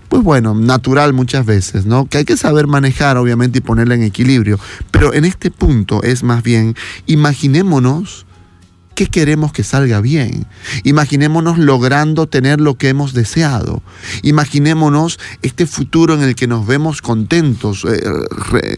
pues 0.09 0.23
bueno, 0.23 0.55
natural 0.55 1.14
muchas 1.14 1.47
veces, 1.47 1.87
¿no? 1.87 2.07
Que 2.07 2.19
hay 2.19 2.25
que 2.25 2.37
saber 2.37 2.66
manejar, 2.66 3.16
obviamente, 3.16 3.59
y 3.59 3.62
ponerla 3.62 3.95
en 3.95 4.02
equilibrio. 4.02 4.59
Pero 4.90 5.14
en 5.14 5.25
este 5.25 5.50
punto 5.50 6.02
es 6.02 6.23
más 6.23 6.43
bien, 6.43 6.76
imaginémonos 7.07 8.26
qué 8.97 9.07
queremos 9.07 9.53
que 9.53 9.62
salga 9.62 10.00
bien. 10.00 10.47
Imaginémonos 10.83 11.59
logrando 11.59 12.26
tener 12.26 12.61
lo 12.61 12.76
que 12.76 12.88
hemos 12.88 13.12
deseado. 13.12 13.83
Imaginémonos 14.23 15.21
este 15.43 15.67
futuro 15.67 16.15
en 16.15 16.23
el 16.23 16.35
que 16.35 16.47
nos 16.47 16.67
vemos 16.67 17.03
contentos, 17.03 17.85
eh, 17.85 18.03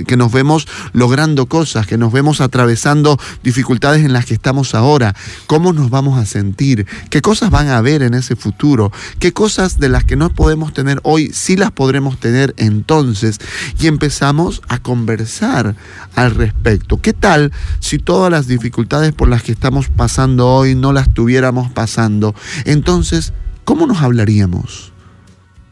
que 0.07 0.17
nos 0.17 0.33
vemos 0.33 0.67
logrando 0.93 1.47
cosas, 1.47 1.87
que 1.87 1.97
nos 1.97 2.13
vemos 2.13 2.41
atravesando 2.41 3.17
dificultades 3.45 4.05
en 4.05 4.13
las 4.13 4.27
que 4.27 4.35
estamos 4.35 4.75
ahora. 4.75 5.15
¿Cómo 5.47 5.73
nos 5.73 5.89
vamos 5.89 6.19
a 6.19 6.27
sentir? 6.27 6.85
¿Qué 7.11 7.23
cosas 7.23 7.51
van 7.51 7.69
a 7.69 7.79
haber 7.79 8.03
en 8.03 8.15
ese 8.15 8.35
futuro? 8.35 8.91
¿Qué 9.21 9.33
cosas 9.33 9.79
de 9.79 9.89
las 9.89 10.05
que 10.05 10.17
no 10.17 10.31
podemos 10.31 10.75
tener 10.75 10.99
hoy 11.05 11.31
sí 11.33 11.57
las 11.57 11.71
podremos 11.71 12.19
tener 12.19 12.55
entonces? 12.57 13.39
Y 13.79 13.87
empezamos 13.87 14.63
a 14.69 14.79
conversar 14.79 15.77
al 16.17 16.35
respecto. 16.35 17.01
¿Qué 17.01 17.13
tal 17.13 17.53
si 17.79 17.99
todas 17.99 18.33
las 18.33 18.49
dificultades 18.49 19.13
por 19.13 19.29
las 19.29 19.45
que 19.45 19.53
estamos 19.53 19.87
pasando 19.87 20.08
pasando 20.09 20.49
hoy 20.49 20.75
no 20.75 20.95
la 20.95 21.03
estuviéramos 21.03 21.71
pasando, 21.71 22.35
entonces, 22.65 23.35
¿cómo 23.65 23.87
nos 23.87 24.01
hablaríamos? 24.01 24.91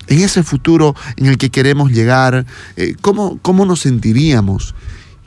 En 0.09 0.21
ese 0.21 0.43
futuro 0.43 0.95
en 1.17 1.25
el 1.25 1.39
que 1.39 1.49
queremos 1.49 1.91
llegar, 1.91 2.45
eh, 2.77 2.95
¿cómo, 3.01 3.39
¿cómo, 3.41 3.65
nos 3.65 3.81
sentiríamos? 3.81 4.75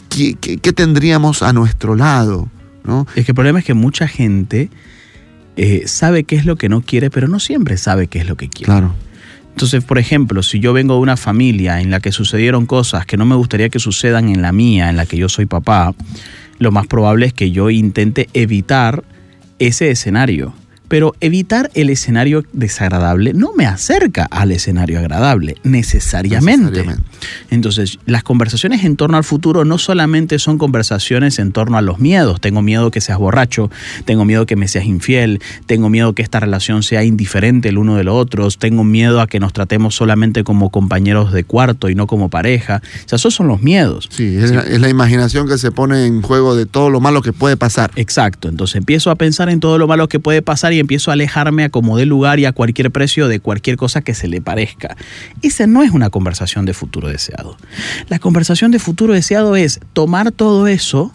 ¿Qué, 0.10 0.36
tendríamos 0.74 1.42
a 1.42 1.54
nuestro 1.54 1.96
lado? 1.96 2.50
¿no? 2.84 3.08
Es 3.16 3.26
que 3.26 3.32
el 3.32 3.36
problema 3.36 3.58
es 3.58 3.66
que 3.66 3.74
mucha 3.74 4.08
gente 4.08 4.70
eh, 5.58 5.88
sabe 5.88 6.24
qué 6.24 6.36
es 6.36 6.46
lo 6.46 6.56
que 6.56 6.70
no 6.70 6.82
quiere, 6.82 7.10
pero 7.10 7.28
no 7.28 7.40
siempre 7.40 7.78
sabe 7.78 8.06
qué 8.06 8.20
es 8.20 8.28
lo 8.28 8.38
que 8.38 8.48
quiere. 8.48 8.66
Claro. 8.66 8.94
Entonces, 9.50 9.84
por 9.84 9.98
ejemplo, 9.98 10.44
si 10.44 10.60
yo 10.60 10.72
vengo 10.72 10.94
de 10.94 11.00
una 11.00 11.18
familia 11.18 11.82
en 11.82 11.90
la 11.90 12.00
que 12.00 12.12
sucedieron 12.12 12.68
cosas 12.68 13.08
que 13.08 13.18
no 13.18 13.26
me 13.26 13.36
gustaría 13.36 13.70
que 13.70 13.80
sucedan 13.80 14.30
en 14.30 14.44
la 14.44 14.52
mía, 14.52 14.92
en 14.92 14.98
la 14.98 15.08
que 15.08 15.18
yo 15.18 15.30
soy 15.30 15.48
papá, 15.48 15.96
lo 16.60 16.72
más 16.72 16.88
probable 16.88 17.26
es 17.26 17.34
que 17.34 17.52
yo 17.52 17.70
intente 17.70 18.30
evitar 18.34 19.04
ese 19.58 19.90
escenario. 19.90 20.54
Pero 20.90 21.16
evitar 21.22 21.72
el 21.76 21.90
escenario 21.90 22.44
desagradable 22.52 23.34
no 23.34 23.54
me 23.56 23.66
acerca 23.66 24.26
al 24.26 24.52
escenario 24.52 25.00
agradable, 25.00 25.56
necesariamente. 25.64 26.66
Necesariamente. 26.66 27.10
Entonces, 27.50 28.00
las 28.06 28.24
conversaciones 28.24 28.84
en 28.84 28.98
torno 28.98 29.18
al 29.18 29.24
futuro 29.24 29.64
no 29.66 29.78
solamente 29.78 30.40
son 30.40 30.58
conversaciones 30.58 31.40
en 31.40 31.52
torno 31.52 31.78
a 31.78 31.82
los 31.82 32.00
miedos. 32.00 32.42
Tengo 32.42 32.62
miedo 32.62 32.92
que 32.92 33.02
seas 33.02 33.18
borracho, 33.18 33.70
tengo 34.06 34.26
miedo 34.26 34.46
que 34.46 34.56
me 34.56 34.68
seas 34.68 34.86
infiel, 34.86 35.42
tengo 35.66 35.90
miedo 35.90 36.14
que 36.14 36.22
esta 36.22 36.40
relación 36.40 36.84
sea 36.84 37.04
indiferente 37.04 37.70
el 37.70 37.78
uno 37.78 37.96
de 37.96 38.04
los 38.04 38.16
otros, 38.16 38.58
tengo 38.58 38.84
miedo 38.84 39.22
a 39.22 39.28
que 39.28 39.40
nos 39.40 39.54
tratemos 39.54 39.96
solamente 39.96 40.44
como 40.44 40.70
compañeros 40.70 41.32
de 41.32 41.44
cuarto 41.44 41.90
y 41.90 41.96
no 41.96 42.08
como 42.08 42.30
pareja. 42.30 42.82
O 43.06 43.10
sea, 43.10 43.16
esos 43.18 43.34
son 43.34 43.48
los 43.48 43.62
miedos. 43.62 44.10
Sí, 44.12 44.36
es, 44.38 44.52
La, 44.52 44.62
es 44.62 44.82
la 44.82 44.90
imaginación 44.90 45.48
que 45.48 45.58
se 45.58 45.72
pone 45.72 46.06
en 46.06 46.22
juego 46.22 46.56
de 46.56 46.66
todo 46.66 46.90
lo 46.90 47.00
malo 47.00 47.22
que 47.22 47.34
puede 47.34 47.58
pasar. 47.58 47.92
Exacto, 47.96 48.50
entonces 48.50 48.78
empiezo 48.78 49.12
a 49.12 49.16
pensar 49.16 49.50
en 49.50 49.60
todo 49.60 49.78
lo 49.78 49.88
malo 49.88 50.08
que 50.08 50.20
puede 50.20 50.42
pasar 50.42 50.74
y 50.74 50.79
empiezo 50.80 51.12
a 51.12 51.14
alejarme 51.14 51.66
a 51.66 51.70
como 51.70 51.98
de 51.98 52.06
lugar 52.06 52.40
y 52.40 52.46
a 52.46 52.52
cualquier 52.52 52.92
precio 52.92 53.28
de 53.28 53.40
cualquier 53.40 53.78
cosa 53.78 54.02
que 54.02 54.14
se 54.14 54.28
le 54.28 54.42
parezca. 54.42 54.96
Esa 55.42 55.68
no 55.68 55.84
es 55.84 55.92
una 55.92 56.10
conversación 56.10 56.66
de 56.66 56.74
futuro 56.74 57.08
deseado. 57.08 57.58
La 58.10 58.20
conversación 58.20 58.72
de 58.72 58.80
futuro 58.80 59.14
deseado 59.14 59.56
es 59.56 59.80
tomar 59.94 60.32
todo 60.32 60.68
eso 60.68 61.14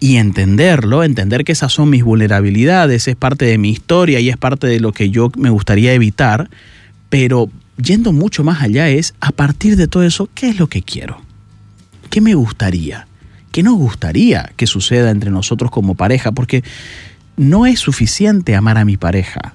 y 0.00 0.16
entenderlo, 0.16 1.04
entender 1.04 1.44
que 1.44 1.52
esas 1.52 1.72
son 1.72 1.90
mis 1.90 2.04
vulnerabilidades, 2.04 3.08
es 3.08 3.16
parte 3.16 3.44
de 3.44 3.58
mi 3.58 3.70
historia 3.70 4.20
y 4.20 4.28
es 4.28 4.36
parte 4.36 4.66
de 4.66 4.80
lo 4.80 4.92
que 4.92 5.10
yo 5.10 5.30
me 5.36 5.50
gustaría 5.50 5.92
evitar, 5.92 6.50
pero 7.08 7.50
yendo 7.76 8.12
mucho 8.12 8.44
más 8.44 8.62
allá 8.62 8.88
es, 8.88 9.14
a 9.20 9.32
partir 9.32 9.76
de 9.76 9.88
todo 9.88 10.02
eso, 10.02 10.28
¿qué 10.34 10.48
es 10.48 10.58
lo 10.58 10.68
que 10.68 10.82
quiero? 10.82 11.20
¿Qué 12.10 12.20
me 12.20 12.34
gustaría? 12.34 13.06
¿Qué 13.52 13.62
nos 13.62 13.76
gustaría 13.76 14.52
que 14.56 14.66
suceda 14.66 15.10
entre 15.10 15.30
nosotros 15.30 15.70
como 15.70 15.94
pareja? 15.94 16.32
Porque 16.32 16.62
no 17.36 17.66
es 17.66 17.80
suficiente 17.80 18.54
amar 18.54 18.78
a 18.78 18.84
mi 18.84 18.96
pareja. 18.96 19.54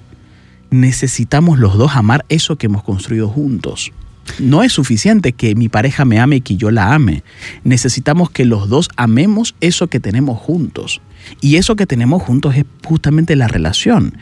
Necesitamos 0.70 1.58
los 1.58 1.76
dos 1.76 1.96
amar 1.96 2.24
eso 2.28 2.56
que 2.56 2.66
hemos 2.66 2.82
construido 2.82 3.28
juntos. 3.28 3.92
No 4.38 4.62
es 4.62 4.72
suficiente 4.72 5.32
que 5.32 5.54
mi 5.54 5.68
pareja 5.68 6.04
me 6.04 6.20
ame 6.20 6.36
y 6.36 6.40
que 6.40 6.56
yo 6.56 6.70
la 6.70 6.94
ame. 6.94 7.22
Necesitamos 7.64 8.30
que 8.30 8.44
los 8.44 8.68
dos 8.68 8.88
amemos 8.96 9.54
eso 9.60 9.88
que 9.88 10.00
tenemos 10.00 10.38
juntos. 10.38 11.00
Y 11.40 11.56
eso 11.56 11.76
que 11.76 11.86
tenemos 11.86 12.22
juntos 12.22 12.56
es 12.56 12.64
justamente 12.84 13.36
la 13.36 13.48
relación. 13.48 14.16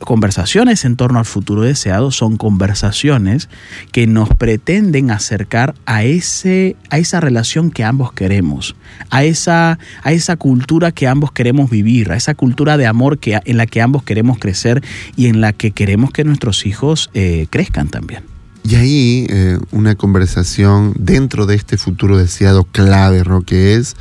Conversaciones 0.00 0.84
en 0.84 0.96
torno 0.96 1.18
al 1.18 1.24
futuro 1.24 1.62
deseado 1.62 2.10
son 2.12 2.36
conversaciones 2.36 3.48
que 3.90 4.06
nos 4.06 4.28
pretenden 4.28 5.10
acercar 5.10 5.74
a, 5.86 6.04
ese, 6.04 6.76
a 6.90 6.98
esa 6.98 7.20
relación 7.20 7.70
que 7.70 7.84
ambos 7.84 8.12
queremos, 8.12 8.76
a 9.10 9.24
esa, 9.24 9.78
a 10.02 10.12
esa 10.12 10.36
cultura 10.36 10.92
que 10.92 11.08
ambos 11.08 11.32
queremos 11.32 11.68
vivir, 11.68 12.12
a 12.12 12.16
esa 12.16 12.34
cultura 12.34 12.76
de 12.76 12.86
amor 12.86 13.18
que, 13.18 13.40
en 13.44 13.56
la 13.56 13.66
que 13.66 13.82
ambos 13.82 14.04
queremos 14.04 14.38
crecer 14.38 14.84
y 15.16 15.26
en 15.26 15.40
la 15.40 15.52
que 15.52 15.72
queremos 15.72 16.12
que 16.12 16.24
nuestros 16.24 16.64
hijos 16.64 17.10
eh, 17.14 17.46
crezcan 17.50 17.88
también. 17.88 18.22
Y 18.68 18.74
ahí 18.74 19.26
eh, 19.30 19.58
una 19.72 19.94
conversación 19.94 20.92
dentro 20.98 21.46
de 21.46 21.54
este 21.54 21.78
futuro 21.78 22.18
deseado 22.18 22.64
clave, 22.64 23.24
Roque, 23.24 23.74
es 23.74 23.96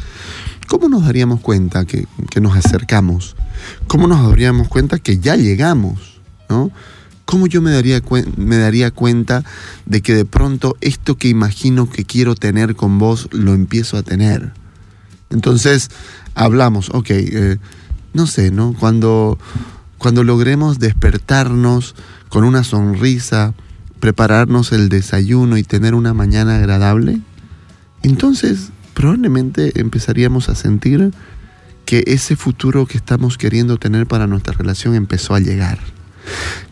cómo 0.68 0.90
nos 0.90 1.06
daríamos 1.06 1.40
cuenta 1.40 1.86
que, 1.86 2.08
nos 2.40 2.56
acercamos, 2.56 3.36
cómo 3.88 4.08
nos 4.08 4.30
daríamos 4.30 4.68
cuenta 4.68 5.00
que 5.00 5.18
ya 5.20 5.36
llegamos, 5.36 6.22
¿no? 6.50 6.72
¿Cómo 7.26 7.48
yo 7.48 7.62
me 7.62 7.72
daría, 7.72 8.02
me 8.38 8.58
daría 8.58 8.92
cuenta 8.92 9.44
de 9.86 10.02
que 10.02 10.14
de 10.14 10.24
pronto 10.24 10.78
esto 10.80 11.18
que 11.18 11.28
imagino 11.28 11.90
que 11.90 12.06
quiero 12.06 12.36
tener 12.36 12.76
con 12.76 13.00
vos 13.00 13.28
lo 13.32 13.54
empiezo 13.54 13.98
a 13.98 14.04
tener? 14.04 14.54
Entonces 15.30 15.90
hablamos, 16.36 16.90
ok, 16.94 17.10
eh, 17.10 17.58
no 18.14 18.28
sé, 18.28 18.52
¿no? 18.52 18.74
Cuando, 18.80 19.38
cuando 19.98 20.24
logremos 20.24 20.80
despertarnos 20.80 21.96
con 22.30 22.46
una 22.46 22.64
sonrisa, 22.64 23.54
prepararnos 24.00 24.72
el 24.72 24.88
desayuno 24.88 25.58
y 25.58 25.64
tener 25.64 25.96
una 25.96 26.14
mañana 26.14 26.58
agradable, 26.58 27.20
entonces 28.04 28.72
probablemente 28.98 29.80
empezaríamos 29.80 30.50
a 30.50 30.56
sentir 30.56 31.14
que 31.86 32.04
ese 32.08 32.36
futuro 32.36 32.88
que 32.88 32.98
estamos 32.98 33.38
queriendo 33.38 33.78
tener 33.78 34.08
para 34.08 34.26
nuestra 34.26 34.54
relación 34.54 34.96
empezó 34.96 35.36
a 35.36 35.40
llegar. 35.40 35.78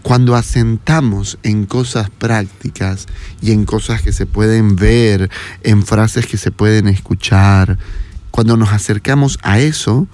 Cuando 0.02 0.36
asentamos 0.36 1.38
en 1.44 1.68
cosas 1.68 2.10
prácticas 2.10 3.06
y 3.44 3.52
en 3.52 3.66
cosas 3.66 4.02
que 4.02 4.12
se 4.12 4.26
pueden 4.26 4.76
ver, 4.76 5.30
en 5.62 5.86
frases 5.86 6.26
que 6.26 6.38
se 6.38 6.50
pueden 6.50 6.88
escuchar, 6.88 7.78
cuando 8.32 8.58
nos 8.58 8.74
acercamos 8.74 9.38
a 9.44 9.60
eso, 9.60 10.08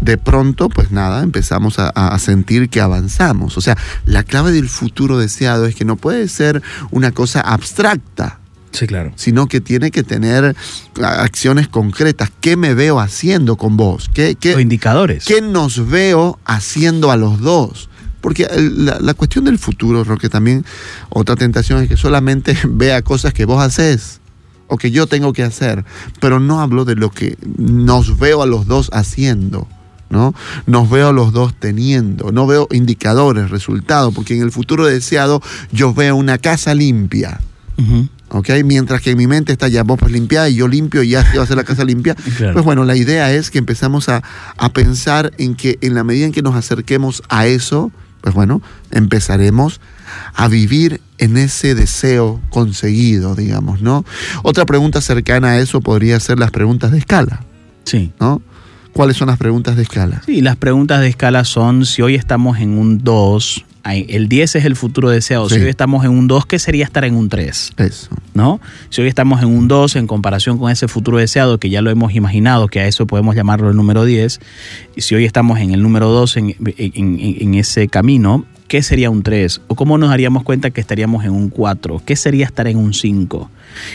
de 0.00 0.18
pronto, 0.18 0.68
pues 0.68 0.90
nada, 0.90 1.22
empezamos 1.22 1.78
a, 1.78 1.88
a, 1.88 2.18
sentir 2.18 2.68
que 2.68 2.80
avanzamos. 2.80 3.56
O 3.56 3.60
sea, 3.60 3.78
la 4.06 4.24
clave 4.24 4.50
del 4.50 4.68
futuro 4.68 5.18
deseado 5.18 5.66
es 5.66 5.76
que 5.76 5.84
no 5.84 5.94
puede 5.94 6.26
ser 6.26 6.64
una 6.90 7.12
cosa 7.12 7.42
abstracta. 7.42 8.40
Sí, 8.74 8.88
claro. 8.88 9.12
Sino 9.14 9.46
que 9.46 9.60
tiene 9.60 9.92
que 9.92 10.02
tener 10.02 10.56
acciones 11.00 11.68
concretas. 11.68 12.30
¿Qué 12.40 12.56
me 12.56 12.74
veo 12.74 12.98
haciendo 12.98 13.54
con 13.56 13.76
vos? 13.76 14.10
¿Qué, 14.12 14.34
qué, 14.34 14.56
o 14.56 14.60
indicadores. 14.60 15.24
¿Qué 15.24 15.40
nos 15.40 15.88
veo 15.88 16.40
haciendo 16.44 17.12
a 17.12 17.16
los 17.16 17.40
dos? 17.40 17.88
Porque 18.20 18.48
la, 18.52 18.98
la, 18.98 19.14
cuestión 19.14 19.44
del 19.44 19.58
futuro, 19.58 20.02
Roque, 20.02 20.28
también 20.28 20.64
otra 21.10 21.36
tentación 21.36 21.82
es 21.82 21.88
que 21.88 21.96
solamente 21.96 22.58
vea 22.68 23.02
cosas 23.02 23.32
que 23.32 23.44
vos 23.44 23.62
haces 23.62 24.20
o 24.66 24.76
que 24.76 24.90
yo 24.90 25.06
tengo 25.06 25.32
que 25.32 25.44
hacer, 25.44 25.84
pero 26.20 26.40
no 26.40 26.60
hablo 26.60 26.84
de 26.84 26.96
lo 26.96 27.10
que 27.10 27.36
nos 27.58 28.18
veo 28.18 28.42
a 28.42 28.46
los 28.46 28.66
dos 28.66 28.90
haciendo. 28.92 29.68
¿no? 30.10 30.34
Nos 30.66 30.90
veo 30.90 31.12
los 31.12 31.32
dos 31.32 31.54
teniendo, 31.58 32.32
no 32.32 32.46
veo 32.46 32.68
indicadores, 32.72 33.50
resultados, 33.50 34.14
porque 34.14 34.36
en 34.36 34.42
el 34.42 34.52
futuro 34.52 34.86
deseado 34.86 35.40
yo 35.70 35.94
veo 35.94 36.16
una 36.16 36.38
casa 36.38 36.74
limpia. 36.74 37.40
Uh 37.76 37.82
-huh. 37.82 38.08
¿Ok? 38.34 38.50
Mientras 38.64 39.00
que 39.00 39.12
en 39.12 39.18
mi 39.18 39.26
mente 39.26 39.52
está 39.52 39.68
ya 39.68 39.84
vos 39.84 39.98
pues 39.98 40.12
y 40.12 40.54
yo 40.54 40.66
limpio 40.66 41.02
y 41.04 41.10
ya 41.10 41.24
se 41.24 41.36
va 41.36 41.42
a 41.42 41.44
hacer 41.44 41.56
la 41.56 41.64
casa 41.64 41.84
limpia. 41.84 42.14
Claro. 42.36 42.54
Pues 42.54 42.64
bueno, 42.64 42.84
la 42.84 42.96
idea 42.96 43.32
es 43.32 43.50
que 43.50 43.58
empezamos 43.58 44.08
a, 44.08 44.22
a, 44.56 44.72
pensar 44.72 45.32
en 45.38 45.54
que 45.54 45.78
en 45.82 45.94
la 45.94 46.02
medida 46.02 46.26
en 46.26 46.32
que 46.32 46.42
nos 46.42 46.56
acerquemos 46.56 47.22
a 47.28 47.46
eso, 47.46 47.92
pues 48.22 48.34
bueno, 48.34 48.60
empezaremos 48.90 49.80
a 50.34 50.48
vivir 50.48 51.00
en 51.18 51.36
ese 51.36 51.76
deseo 51.76 52.40
conseguido, 52.50 53.36
digamos, 53.36 53.82
¿no? 53.82 54.04
Otra 54.42 54.64
pregunta 54.64 55.00
cercana 55.00 55.50
a 55.50 55.58
eso 55.60 55.80
podría 55.80 56.18
ser 56.18 56.40
las 56.40 56.50
preguntas 56.50 56.90
de 56.90 56.98
escala. 56.98 57.44
Sí. 57.84 58.12
¿No? 58.18 58.42
¿Cuáles 58.92 59.16
son 59.16 59.28
las 59.28 59.38
preguntas 59.38 59.76
de 59.76 59.82
escala? 59.82 60.22
Sí, 60.26 60.40
las 60.40 60.56
preguntas 60.56 61.00
de 61.00 61.08
escala 61.08 61.44
son 61.44 61.86
si 61.86 62.02
hoy 62.02 62.16
estamos 62.16 62.58
en 62.58 62.78
un 62.78 62.98
2, 62.98 63.64
el 63.84 64.28
10 64.28 64.56
es 64.56 64.64
el 64.64 64.76
futuro 64.76 65.10
deseado, 65.10 65.48
sí. 65.48 65.56
si 65.56 65.62
hoy 65.62 65.68
estamos 65.68 66.04
en 66.04 66.10
un 66.10 66.26
2, 66.26 66.46
¿qué 66.46 66.58
sería 66.58 66.84
estar 66.84 67.04
en 67.04 67.14
un 67.14 67.28
3? 67.28 67.72
Eso. 67.76 68.08
¿No? 68.32 68.60
Si 68.88 69.02
hoy 69.02 69.08
estamos 69.08 69.42
en 69.42 69.48
un 69.48 69.68
2 69.68 69.96
en 69.96 70.06
comparación 70.06 70.58
con 70.58 70.70
ese 70.70 70.88
futuro 70.88 71.18
deseado, 71.18 71.58
que 71.58 71.70
ya 71.70 71.82
lo 71.82 71.90
hemos 71.90 72.14
imaginado, 72.14 72.68
que 72.68 72.80
a 72.80 72.86
eso 72.86 73.06
podemos 73.06 73.36
llamarlo 73.36 73.70
el 73.70 73.76
número 73.76 74.04
10, 74.04 74.40
y 74.96 75.00
si 75.02 75.14
hoy 75.14 75.24
estamos 75.24 75.58
en 75.60 75.72
el 75.72 75.82
número 75.82 76.08
2 76.08 76.36
en, 76.38 76.56
en, 76.76 77.18
en 77.20 77.54
ese 77.54 77.88
camino, 77.88 78.46
¿qué 78.68 78.82
sería 78.82 79.10
un 79.10 79.22
3? 79.22 79.60
¿O 79.68 79.74
cómo 79.74 79.98
nos 79.98 80.10
daríamos 80.10 80.42
cuenta 80.42 80.70
que 80.70 80.80
estaríamos 80.80 81.24
en 81.24 81.30
un 81.30 81.48
4? 81.48 82.02
¿Qué 82.04 82.16
sería 82.16 82.46
estar 82.46 82.66
en 82.66 82.78
un 82.78 82.94
5? 82.94 83.50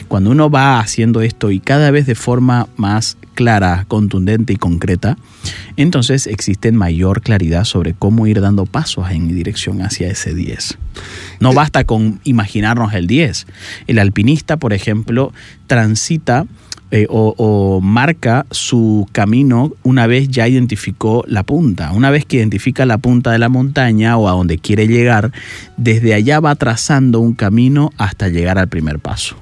Cuando 0.07 0.31
uno 0.31 0.49
va 0.49 0.79
haciendo 0.79 1.21
esto 1.21 1.51
y 1.51 1.59
cada 1.59 1.91
vez 1.91 2.05
de 2.05 2.15
forma 2.15 2.67
más 2.75 3.17
clara, 3.33 3.85
contundente 3.87 4.53
y 4.53 4.57
concreta, 4.57 5.17
entonces 5.77 6.27
existe 6.27 6.71
mayor 6.71 7.21
claridad 7.21 7.63
sobre 7.63 7.93
cómo 7.93 8.27
ir 8.27 8.41
dando 8.41 8.65
pasos 8.65 9.09
en 9.11 9.27
dirección 9.29 9.81
hacia 9.81 10.09
ese 10.09 10.33
10. 10.33 10.77
No 11.39 11.53
basta 11.53 11.85
con 11.85 12.19
imaginarnos 12.25 12.93
el 12.93 13.07
10. 13.07 13.47
El 13.87 13.99
alpinista, 13.99 14.57
por 14.57 14.73
ejemplo, 14.73 15.31
transita 15.67 16.45
eh, 16.91 17.05
o, 17.09 17.35
o, 17.37 17.81
marca 17.81 18.47
su 18.49 19.07
camino 19.11 19.73
una 19.83 20.07
vez 20.07 20.27
ya 20.27 20.47
identificó 20.47 21.23
la 21.27 21.43
punta. 21.43 21.91
Una 21.91 22.09
vez 22.09 22.25
que 22.25 22.37
identifica 22.37 22.85
la 22.85 22.97
punta 22.97 23.31
de 23.31 23.37
la 23.37 23.49
montaña 23.49 24.17
o 24.17 24.27
a 24.27 24.31
donde 24.31 24.57
quiere 24.57 24.87
llegar, 24.87 25.31
desde 25.77 26.13
allá 26.13 26.39
va 26.39 26.55
trazando 26.55 27.19
un 27.19 27.33
camino 27.33 27.91
hasta 27.97 28.29
llegar 28.29 28.57
al 28.57 28.69
primer 28.69 28.99
paso. 28.99 29.35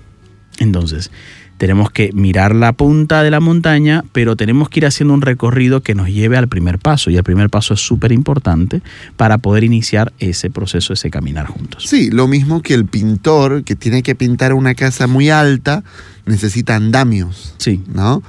Entonces, 0.60 1.12
tenemos 1.58 1.92
que 1.92 2.12
mirar 2.14 2.56
la 2.56 2.74
punta 2.74 3.24
de 3.24 3.32
la 3.32 3.40
montaña, 3.40 4.04
pero 4.12 4.36
tenemos 4.36 4.70
que 4.70 4.80
ir 4.80 4.86
haciendo 4.86 5.14
un 5.14 5.22
recorrido 5.22 5.82
que 5.82 5.96
nos 5.96 6.08
lleve 6.10 6.38
al 6.38 6.48
primer 6.48 6.80
paso. 6.80 7.10
Y 7.10 7.18
el 7.18 7.24
primer 7.24 7.50
paso 7.50 7.74
es 7.74 7.80
súper 7.80 8.12
importante 8.12 8.82
para 9.16 9.40
poder 9.40 9.64
iniciar 9.64 10.14
ese 10.20 10.50
proceso, 10.50 10.94
ese 10.94 11.10
caminar 11.10 11.48
juntos. 11.48 11.86
Sí, 11.88 12.10
lo 12.12 12.28
mismo 12.28 12.62
que 12.62 12.74
el 12.74 12.86
pintor 12.86 13.64
que 13.64 13.76
tiene 13.76 14.04
que 14.04 14.16
pintar 14.16 14.54
una 14.54 14.76
casa 14.76 15.08
muy 15.08 15.30
alta, 15.30 15.84
necesita 16.26 16.76
andamios. 16.76 17.56
Sí. 17.58 17.82
¿No? 17.94 18.22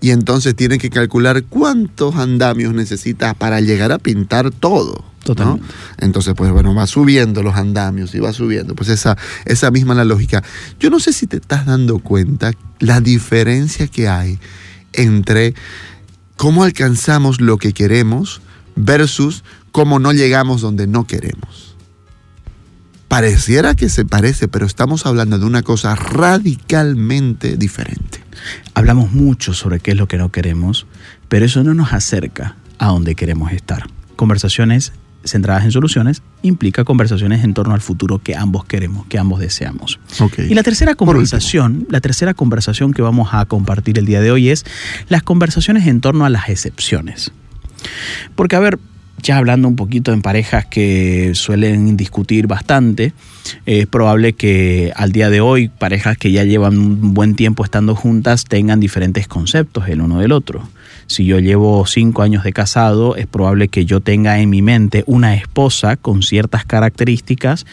Y 0.00 0.10
entonces 0.10 0.54
tiene 0.54 0.76
que 0.76 0.90
calcular 0.90 1.44
cuántos 1.44 2.16
andamios 2.16 2.74
necesita 2.74 3.32
para 3.32 3.60
llegar 3.60 3.90
a 3.90 3.98
pintar 3.98 4.50
todo. 4.50 5.13
Totalmente. 5.24 5.66
Entonces, 5.98 6.34
pues 6.36 6.52
bueno, 6.52 6.74
va 6.74 6.86
subiendo 6.86 7.42
los 7.42 7.56
andamios 7.56 8.14
y 8.14 8.20
va 8.20 8.32
subiendo. 8.32 8.74
Pues 8.74 8.90
esa, 8.90 9.16
esa 9.44 9.70
misma 9.70 9.94
la 9.94 10.04
lógica. 10.04 10.42
Yo 10.78 10.90
no 10.90 11.00
sé 11.00 11.12
si 11.12 11.26
te 11.26 11.38
estás 11.38 11.66
dando 11.66 11.98
cuenta 11.98 12.52
la 12.78 13.00
diferencia 13.00 13.88
que 13.88 14.08
hay 14.08 14.38
entre 14.92 15.54
cómo 16.36 16.64
alcanzamos 16.64 17.40
lo 17.40 17.58
que 17.58 17.72
queremos 17.72 18.42
versus 18.76 19.44
cómo 19.72 19.98
no 19.98 20.12
llegamos 20.12 20.60
donde 20.60 20.86
no 20.86 21.06
queremos. 21.06 21.74
Pareciera 23.08 23.74
que 23.74 23.88
se 23.88 24.04
parece, 24.04 24.48
pero 24.48 24.66
estamos 24.66 25.06
hablando 25.06 25.38
de 25.38 25.46
una 25.46 25.62
cosa 25.62 25.94
radicalmente 25.94 27.56
diferente. 27.56 28.24
Hablamos 28.74 29.12
mucho 29.12 29.54
sobre 29.54 29.78
qué 29.78 29.92
es 29.92 29.96
lo 29.96 30.08
que 30.08 30.16
no 30.16 30.32
queremos, 30.32 30.86
pero 31.28 31.46
eso 31.46 31.62
no 31.62 31.74
nos 31.74 31.92
acerca 31.92 32.56
a 32.78 32.88
donde 32.88 33.14
queremos 33.14 33.52
estar. 33.52 33.84
Conversaciones 34.16 34.92
centradas 35.24 35.64
en 35.64 35.72
soluciones 35.72 36.22
implica 36.42 36.84
conversaciones 36.84 37.44
en 37.44 37.54
torno 37.54 37.74
al 37.74 37.80
futuro 37.80 38.18
que 38.18 38.36
ambos 38.36 38.64
queremos, 38.64 39.06
que 39.06 39.18
ambos 39.18 39.40
deseamos. 39.40 39.98
Okay. 40.18 40.50
Y 40.50 40.54
la 40.54 40.62
tercera 40.62 40.94
conversación, 40.94 41.86
la 41.90 42.00
tercera 42.00 42.34
conversación 42.34 42.92
que 42.92 43.02
vamos 43.02 43.30
a 43.32 43.44
compartir 43.46 43.98
el 43.98 44.06
día 44.06 44.20
de 44.20 44.30
hoy 44.30 44.50
es 44.50 44.64
las 45.08 45.22
conversaciones 45.22 45.86
en 45.86 46.00
torno 46.00 46.24
a 46.24 46.30
las 46.30 46.48
excepciones. 46.48 47.32
Porque 48.34 48.56
a 48.56 48.60
ver, 48.60 48.78
ya 49.22 49.38
hablando 49.38 49.68
un 49.68 49.76
poquito 49.76 50.12
en 50.12 50.22
parejas 50.22 50.66
que 50.66 51.32
suelen 51.34 51.96
discutir 51.96 52.46
bastante, 52.46 53.12
es 53.66 53.86
probable 53.86 54.34
que 54.34 54.92
al 54.96 55.12
día 55.12 55.30
de 55.30 55.40
hoy 55.40 55.68
parejas 55.68 56.18
que 56.18 56.32
ya 56.32 56.44
llevan 56.44 56.78
un 56.78 57.14
buen 57.14 57.34
tiempo 57.34 57.64
estando 57.64 57.94
juntas 57.94 58.44
tengan 58.44 58.80
diferentes 58.80 59.26
conceptos 59.28 59.88
el 59.88 60.00
uno 60.00 60.20
del 60.20 60.32
otro. 60.32 60.68
Si 61.06 61.24
yo 61.24 61.38
llevo 61.38 61.86
cinco 61.86 62.22
años 62.22 62.44
de 62.44 62.52
casado, 62.52 63.16
es 63.16 63.26
probable 63.26 63.68
que 63.68 63.84
yo 63.84 64.00
tenga 64.00 64.38
en 64.40 64.50
mi 64.50 64.62
mente 64.62 65.04
una 65.06 65.34
esposa 65.34 65.96
con 65.96 66.22
ciertas 66.22 66.64
características 66.64 67.66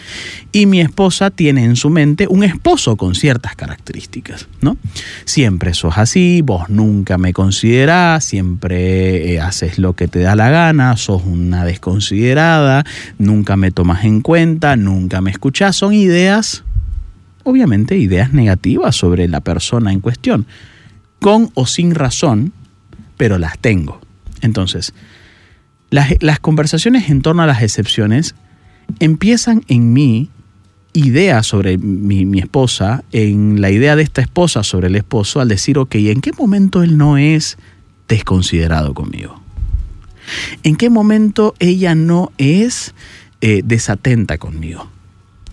y 0.52 0.66
mi 0.66 0.82
esposa 0.82 1.30
tiene 1.30 1.64
en 1.64 1.76
su 1.76 1.90
mente 1.90 2.28
un 2.30 2.44
esposo 2.44 2.98
con 2.98 3.16
ciertas 3.16 3.56
características, 3.56 4.48
¿no? 4.62 4.78
Siempre 5.26 5.74
sos 5.74 5.98
así, 5.98 6.42
vos 6.42 6.70
nunca 6.70 7.18
me 7.18 7.34
considerás, 7.34 8.26
siempre 8.26 9.34
eh, 9.34 9.40
haces 9.40 9.78
lo 9.78 9.94
que 9.94 10.08
te 10.08 10.20
da 10.20 10.36
la 10.36 10.50
gana, 10.50 10.98
sos 10.98 11.24
una 11.26 11.66
desconsiderada, 11.66 12.84
nunca 13.18 13.56
me 13.56 13.72
tomas 13.72 14.04
en 14.06 14.22
cuenta, 14.22 14.76
nunca 14.76 15.22
me 15.22 15.32
escuchás. 15.32 15.76
Son 15.76 15.94
ideas, 15.94 16.64
obviamente, 17.44 17.98
ideas 17.98 18.34
negativas 18.34 18.96
sobre 18.96 19.28
la 19.28 19.42
persona 19.42 19.92
en 19.92 20.00
cuestión, 20.00 20.46
con 21.20 21.52
o 21.54 21.66
sin 21.66 21.96
razón 21.96 22.54
pero 23.22 23.38
las 23.38 23.60
tengo. 23.60 24.01
Entonces, 24.42 24.96
las, 25.92 26.16
las, 26.22 26.40
conversaciones 26.40 27.08
en 27.08 27.22
torno 27.22 27.44
a 27.44 27.46
las 27.46 27.62
excepciones 27.62 28.34
empiezan 29.00 29.63
en 29.68 29.94
mí 29.94 30.32
idea 30.94 31.44
sobre 31.44 31.78
mi, 31.78 32.25
mi, 32.25 32.40
esposa, 32.40 33.04
en 33.12 33.62
la 33.62 33.70
idea 33.70 33.96
de 33.96 34.01
esta 34.01 34.24
esposa 34.24 34.63
sobre 34.63 34.88
el 34.88 34.96
esposo, 34.96 35.40
al 35.40 35.50
decir, 35.50 35.78
ok, 35.78 35.94
¿en 35.94 36.20
qué 36.22 36.32
momento 36.36 36.82
él 36.82 36.98
no 36.98 37.20
es 37.20 37.60
desconsiderado 38.08 38.96
conmigo? 38.96 39.40
¿En 40.63 40.75
qué 40.75 40.90
momento 40.90 41.54
ella 41.60 41.94
no 41.94 42.32
es 42.40 42.96
eh, 43.42 43.62
desatenta 43.63 44.40
conmigo? 44.40 44.90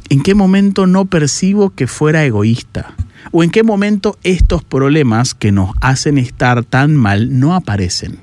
¿En 0.08 0.22
qué 0.22 0.34
momento 0.34 0.86
no 0.86 1.04
percibo 1.04 1.68
que 1.68 1.86
fuera 1.86 2.24
egoísta? 2.24 2.94
¿O 3.30 3.42
en 3.42 3.50
qué 3.50 3.62
momento 3.62 4.18
estos 4.22 4.64
problemas 4.64 5.34
que 5.34 5.52
nos 5.52 5.70
hacen 5.80 6.18
estar 6.18 6.64
tan 6.64 6.96
mal 6.96 7.38
no 7.38 7.54
aparecen? 7.54 8.18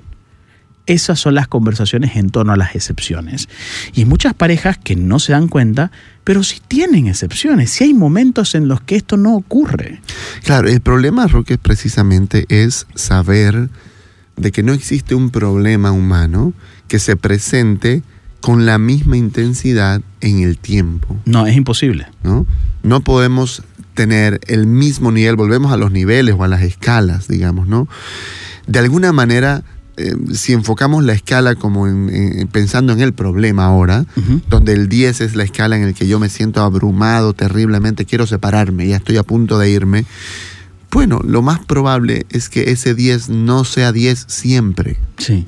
Esas 0.88 1.20
son 1.20 1.34
las 1.34 1.48
conversaciones 1.48 2.16
en 2.16 2.30
torno 2.30 2.54
a 2.54 2.58
las 2.58 2.76
excepciones. 2.76 3.50
Y 3.94 4.02
hay 4.02 4.06
muchas 4.06 4.36
parejas 4.36 4.78
que 4.78 4.96
no 4.96 5.20
se 5.20 5.32
dan 5.32 5.48
cuenta, 5.48 5.92
pero 6.24 6.44
sí 6.44 6.62
tienen 6.68 7.08
excepciones, 7.08 7.72
sí 7.72 7.86
hay 7.86 7.94
momentos 7.94 8.54
en 8.54 8.68
los 8.68 8.82
que 8.82 8.96
esto 8.96 9.18
no 9.18 9.36
ocurre. 9.36 10.00
Claro, 10.44 10.70
el 10.70 10.82
problema, 10.82 11.26
Roque, 11.28 11.58
precisamente 11.58 12.46
es 12.50 12.86
saber 12.94 13.70
de 14.38 14.52
que 14.52 14.62
no 14.62 14.74
existe 14.74 15.16
un 15.16 15.32
problema 15.32 15.92
humano 15.92 16.54
que 16.88 17.00
se 17.00 17.16
presente 17.16 18.04
con 18.42 18.68
la 18.68 18.78
misma 18.78 19.18
intensidad 19.18 20.02
en 20.22 20.44
el 20.44 20.60
tiempo. 20.60 21.18
No, 21.26 21.48
es 21.48 21.56
imposible. 21.56 22.06
No, 22.22 22.46
no 22.84 23.02
podemos 23.02 23.64
tener 23.96 24.40
el 24.48 24.68
mismo 24.68 25.12
nivel, 25.12 25.36
volvemos 25.36 25.72
a 25.72 25.78
los 25.78 25.92
niveles 25.92 26.36
o 26.38 26.44
a 26.44 26.48
las 26.48 26.62
escalas, 26.62 27.28
digamos, 27.28 27.68
¿no? 27.68 27.88
De 28.68 28.80
alguna 28.80 29.12
manera, 29.12 29.64
eh, 29.98 30.16
si 30.34 30.54
enfocamos 30.54 31.04
la 31.04 31.14
escala 31.14 31.56
como 31.56 31.88
en, 31.88 32.10
en, 32.10 32.48
pensando 32.48 32.94
en 32.94 33.02
el 33.02 33.14
problema 33.14 33.66
ahora, 33.66 34.06
uh 34.16 34.20
-huh. 34.20 34.42
donde 34.50 34.74
el 34.74 34.90
10 34.90 35.22
es 35.22 35.36
la 35.36 35.44
escala 35.44 35.78
en 35.78 35.88
la 35.88 35.94
que 35.94 36.08
yo 36.08 36.20
me 36.20 36.30
siento 36.30 36.62
abrumado 36.62 37.34
terriblemente, 37.34 38.06
quiero 38.06 38.28
separarme, 38.28 38.88
ya 38.88 38.98
estoy 38.98 39.18
a 39.18 39.24
punto 39.24 39.58
de 39.58 39.70
irme, 39.70 40.06
bueno, 40.92 41.20
lo 41.26 41.42
más 41.42 41.60
probable 41.60 42.26
es 42.30 42.50
que 42.50 42.72
ese 42.72 42.96
10 42.96 43.30
no 43.30 43.66
sea 43.66 43.92
10 43.92 44.26
siempre. 44.28 44.98
Sí 45.18 45.48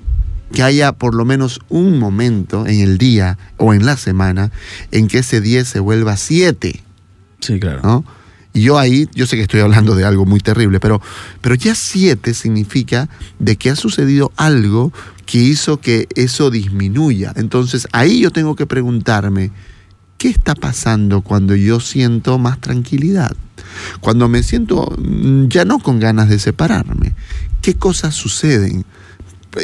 que 0.53 0.63
haya 0.63 0.93
por 0.93 1.13
lo 1.13 1.25
menos 1.25 1.59
un 1.69 1.99
momento 1.99 2.65
en 2.67 2.79
el 2.79 2.97
día 2.97 3.37
o 3.57 3.73
en 3.73 3.85
la 3.85 3.97
semana 3.97 4.51
en 4.91 5.07
que 5.07 5.19
ese 5.19 5.41
10 5.41 5.67
se 5.67 5.79
vuelva 5.79 6.17
7. 6.17 6.81
Sí, 7.39 7.59
claro. 7.59 7.81
¿no? 7.83 8.05
Y 8.57 8.61
yo 8.63 8.79
ahí, 8.79 9.07
yo 9.13 9.27
sé 9.27 9.35
que 9.35 9.43
estoy 9.43 9.59
hablando 9.59 9.93
de 9.93 10.03
algo 10.03 10.25
muy 10.25 10.39
terrible, 10.39 10.79
pero, 10.79 10.99
pero 11.41 11.53
ya 11.53 11.75
7 11.75 12.33
significa 12.33 13.07
de 13.37 13.55
que 13.55 13.69
ha 13.69 13.75
sucedido 13.75 14.31
algo 14.35 14.91
que 15.27 15.37
hizo 15.37 15.79
que 15.79 16.07
eso 16.15 16.49
disminuya. 16.49 17.33
Entonces 17.35 17.87
ahí 17.91 18.19
yo 18.19 18.31
tengo 18.31 18.55
que 18.55 18.65
preguntarme, 18.65 19.51
¿qué 20.17 20.29
está 20.29 20.55
pasando 20.55 21.21
cuando 21.21 21.55
yo 21.55 21.79
siento 21.79 22.39
más 22.39 22.59
tranquilidad? 22.59 23.37
Cuando 23.99 24.27
me 24.27 24.41
siento 24.41 24.91
ya 25.49 25.63
no 25.63 25.77
con 25.77 25.99
ganas 25.99 26.27
de 26.27 26.39
separarme. 26.39 27.13
¿Qué 27.61 27.75
cosas 27.75 28.15
suceden? 28.15 28.85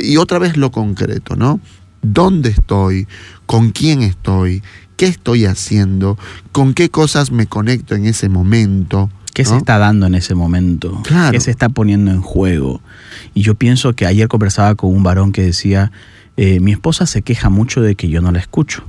y 0.03 0.17
otra 0.17 0.37
vez 0.37 0.55
lo 0.55 0.71
concreto, 0.71 1.35
¿no? 1.35 1.59
¿Dónde 2.03 2.49
estoy? 2.49 3.07
¿Con 3.47 3.71
quién 3.71 4.03
estoy? 4.03 4.61
¿Qué 4.97 5.05
estoy 5.05 5.45
haciendo? 5.45 6.17
¿Con 6.51 6.73
qué 6.73 6.89
cosas 6.89 7.31
me 7.31 7.47
conecto 7.47 7.95
en 7.95 8.05
ese 8.05 8.29
momento? 8.29 9.09
¿Qué 9.33 9.43
¿no? 9.43 9.49
se 9.49 9.57
está 9.57 9.77
dando 9.79 10.05
en 10.05 10.15
ese 10.15 10.35
momento? 10.35 11.01
Claro. 11.03 11.31
¿Qué 11.31 11.39
se 11.39 11.51
está 11.51 11.69
poniendo 11.69 12.11
en 12.11 12.21
juego? 12.21 12.81
Y 13.33 13.41
yo 13.41 13.55
pienso 13.55 13.93
que 13.93 14.05
ayer 14.05 14.27
conversaba 14.27 14.75
con 14.75 14.93
un 14.93 15.03
varón 15.03 15.31
que 15.31 15.41
decía, 15.41 15.91
eh, 16.37 16.59
mi 16.59 16.71
esposa 16.71 17.05
se 17.05 17.21
queja 17.21 17.49
mucho 17.49 17.81
de 17.81 17.95
que 17.95 18.09
yo 18.09 18.21
no 18.21 18.31
la 18.31 18.39
escucho. 18.39 18.83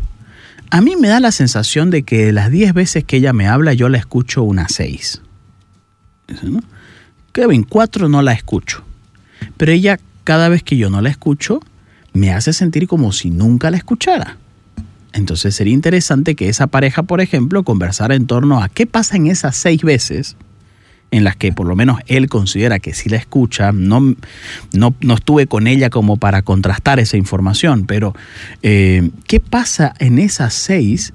A 0.71 0.81
mí 0.81 0.97
me 0.97 1.09
da 1.09 1.21
la 1.21 1.33
sensación 1.33 1.91
de 1.91 2.03
que 2.03 2.27
de 2.27 2.33
las 2.33 2.51
10 2.51 2.75
veces 2.75 3.05
que 3.05 3.19
ella 3.19 3.33
me 3.33 3.49
habla, 3.49 3.73
yo 3.73 3.89
la 3.89 3.99
escucho 3.99 4.43
unas 4.43 4.73
6. 4.73 5.23
¿no? 6.43 6.61
Kevin, 7.33 7.65
cuatro 7.65 8.09
no 8.09 8.23
la 8.23 8.33
escucho. 8.33 8.85
Pero 9.57 9.73
ella 9.73 9.99
cada 10.25 10.49
vez 10.49 10.63
que 10.63 10.77
yo 10.77 10.91
no 10.91 11.01
la 11.01 11.11
escucho, 11.11 11.61
me 12.13 12.33
hace 12.33 12.53
sentir 12.53 12.89
como 12.89 13.13
si 13.13 13.31
nunca 13.31 13.71
la 13.71 13.77
escuchara. 13.77 14.39
Entonces 15.15 15.55
sería 15.55 15.73
interesante 15.73 16.35
que 16.35 16.49
esa 16.49 16.67
pareja, 16.67 17.03
por 17.03 17.21
ejemplo, 17.21 17.63
conversara 17.63 18.15
en 18.15 18.27
torno 18.27 18.63
a 18.63 18.69
qué 18.69 18.87
pasa 18.87 19.17
en 19.17 19.29
esas 19.29 19.57
seis 19.57 19.83
veces 19.83 20.37
en 21.11 21.23
las 21.23 21.37
que 21.37 21.53
por 21.53 21.67
lo 21.67 21.77
menos 21.77 22.01
él 22.07 22.29
considera 22.29 22.81
que 22.81 22.93
sí 22.93 23.09
la 23.09 23.17
escucha. 23.17 23.73
No, 23.73 24.15
no, 24.73 24.95
no 25.01 25.15
estuve 25.15 25.47
con 25.47 25.67
ella 25.67 25.89
como 25.89 26.17
para 26.17 26.43
contrastar 26.43 26.99
esa 26.99 27.17
información, 27.17 27.87
pero 27.87 28.15
eh, 28.63 29.11
¿qué 29.27 29.41
pasa 29.41 29.95
en 30.01 30.19
esas 30.19 30.53
seis 30.53 31.15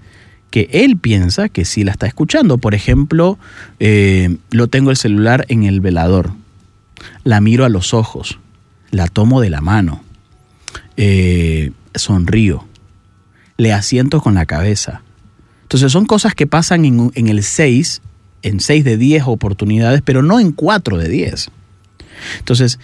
que 0.49 0.69
él 0.71 0.97
piensa 0.97 1.49
que 1.49 1.65
sí 1.65 1.83
la 1.83 1.91
está 1.91 2.07
escuchando? 2.07 2.57
Por 2.57 2.73
ejemplo, 2.73 3.37
eh, 3.79 4.37
lo 4.51 4.67
tengo 4.67 4.91
el 4.91 4.97
celular 4.97 5.45
en 5.49 5.65
el 5.65 5.81
velador, 5.81 6.31
la 7.23 7.41
miro 7.41 7.65
a 7.65 7.69
los 7.69 7.93
ojos 7.93 8.39
la 8.91 9.07
tomo 9.07 9.41
de 9.41 9.49
la 9.49 9.61
mano, 9.61 10.03
eh, 10.97 11.71
sonrío, 11.95 12.65
le 13.59 13.73
asiento 13.73 14.21
con 14.21 14.35
la 14.35 14.45
cabeza. 14.45 15.03
Entonces 15.63 15.91
son 15.91 16.05
cosas 16.05 16.33
que 16.33 16.47
pasan 16.47 16.85
en, 16.85 17.11
en 17.13 17.27
el 17.27 17.43
6, 17.43 18.01
en 18.41 18.61
6 18.61 18.83
de 18.85 18.97
10 18.97 19.23
oportunidades, 19.27 20.01
pero 20.03 20.23
no 20.23 20.39
en 20.39 20.53
4 20.53 20.97
de 20.97 21.09
10. 21.09 21.51
Entonces, 22.39 22.79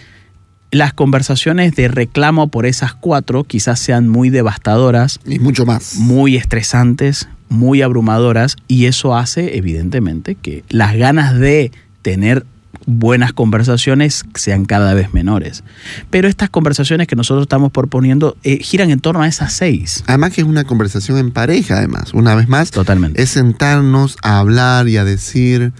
las 0.70 0.92
conversaciones 0.92 1.74
de 1.74 1.88
reclamo 1.88 2.48
por 2.48 2.66
esas 2.66 2.94
cuatro 2.94 3.42
quizás 3.44 3.80
sean 3.80 4.06
muy 4.06 4.28
devastadoras. 4.28 5.18
Y 5.24 5.38
mucho 5.38 5.64
más. 5.64 5.96
Muy 5.96 6.36
estresantes, 6.36 7.26
muy 7.48 7.80
abrumadoras, 7.80 8.56
y 8.68 8.84
eso 8.84 9.16
hace, 9.16 9.56
evidentemente, 9.56 10.34
que 10.34 10.62
las 10.68 10.94
ganas 10.94 11.38
de 11.38 11.72
tener 12.02 12.44
buenas 12.86 13.32
conversaciones 13.32 14.24
sean 14.34 14.64
cada 14.64 14.94
vez 14.94 15.12
menores. 15.12 15.64
Pero 16.08 16.28
estas 16.28 16.48
conversaciones 16.48 17.08
que 17.08 17.16
nosotros 17.16 17.42
estamos 17.42 17.72
proponiendo 17.72 18.36
eh, 18.44 18.58
giran 18.62 18.90
en 18.90 19.00
torno 19.00 19.22
a 19.22 19.28
esas 19.28 19.52
seis. 19.52 20.04
Además 20.06 20.32
que 20.32 20.40
es 20.40 20.46
una 20.46 20.64
conversación 20.64 21.18
en 21.18 21.32
pareja, 21.32 21.78
además. 21.78 22.14
Una 22.14 22.34
vez 22.34 22.48
más, 22.48 22.70
Totalmente. 22.70 23.20
es 23.20 23.30
sentarnos 23.30 24.16
a 24.22 24.38
hablar 24.38 24.88
y 24.88 24.96
a 24.96 25.04
decir 25.04 25.72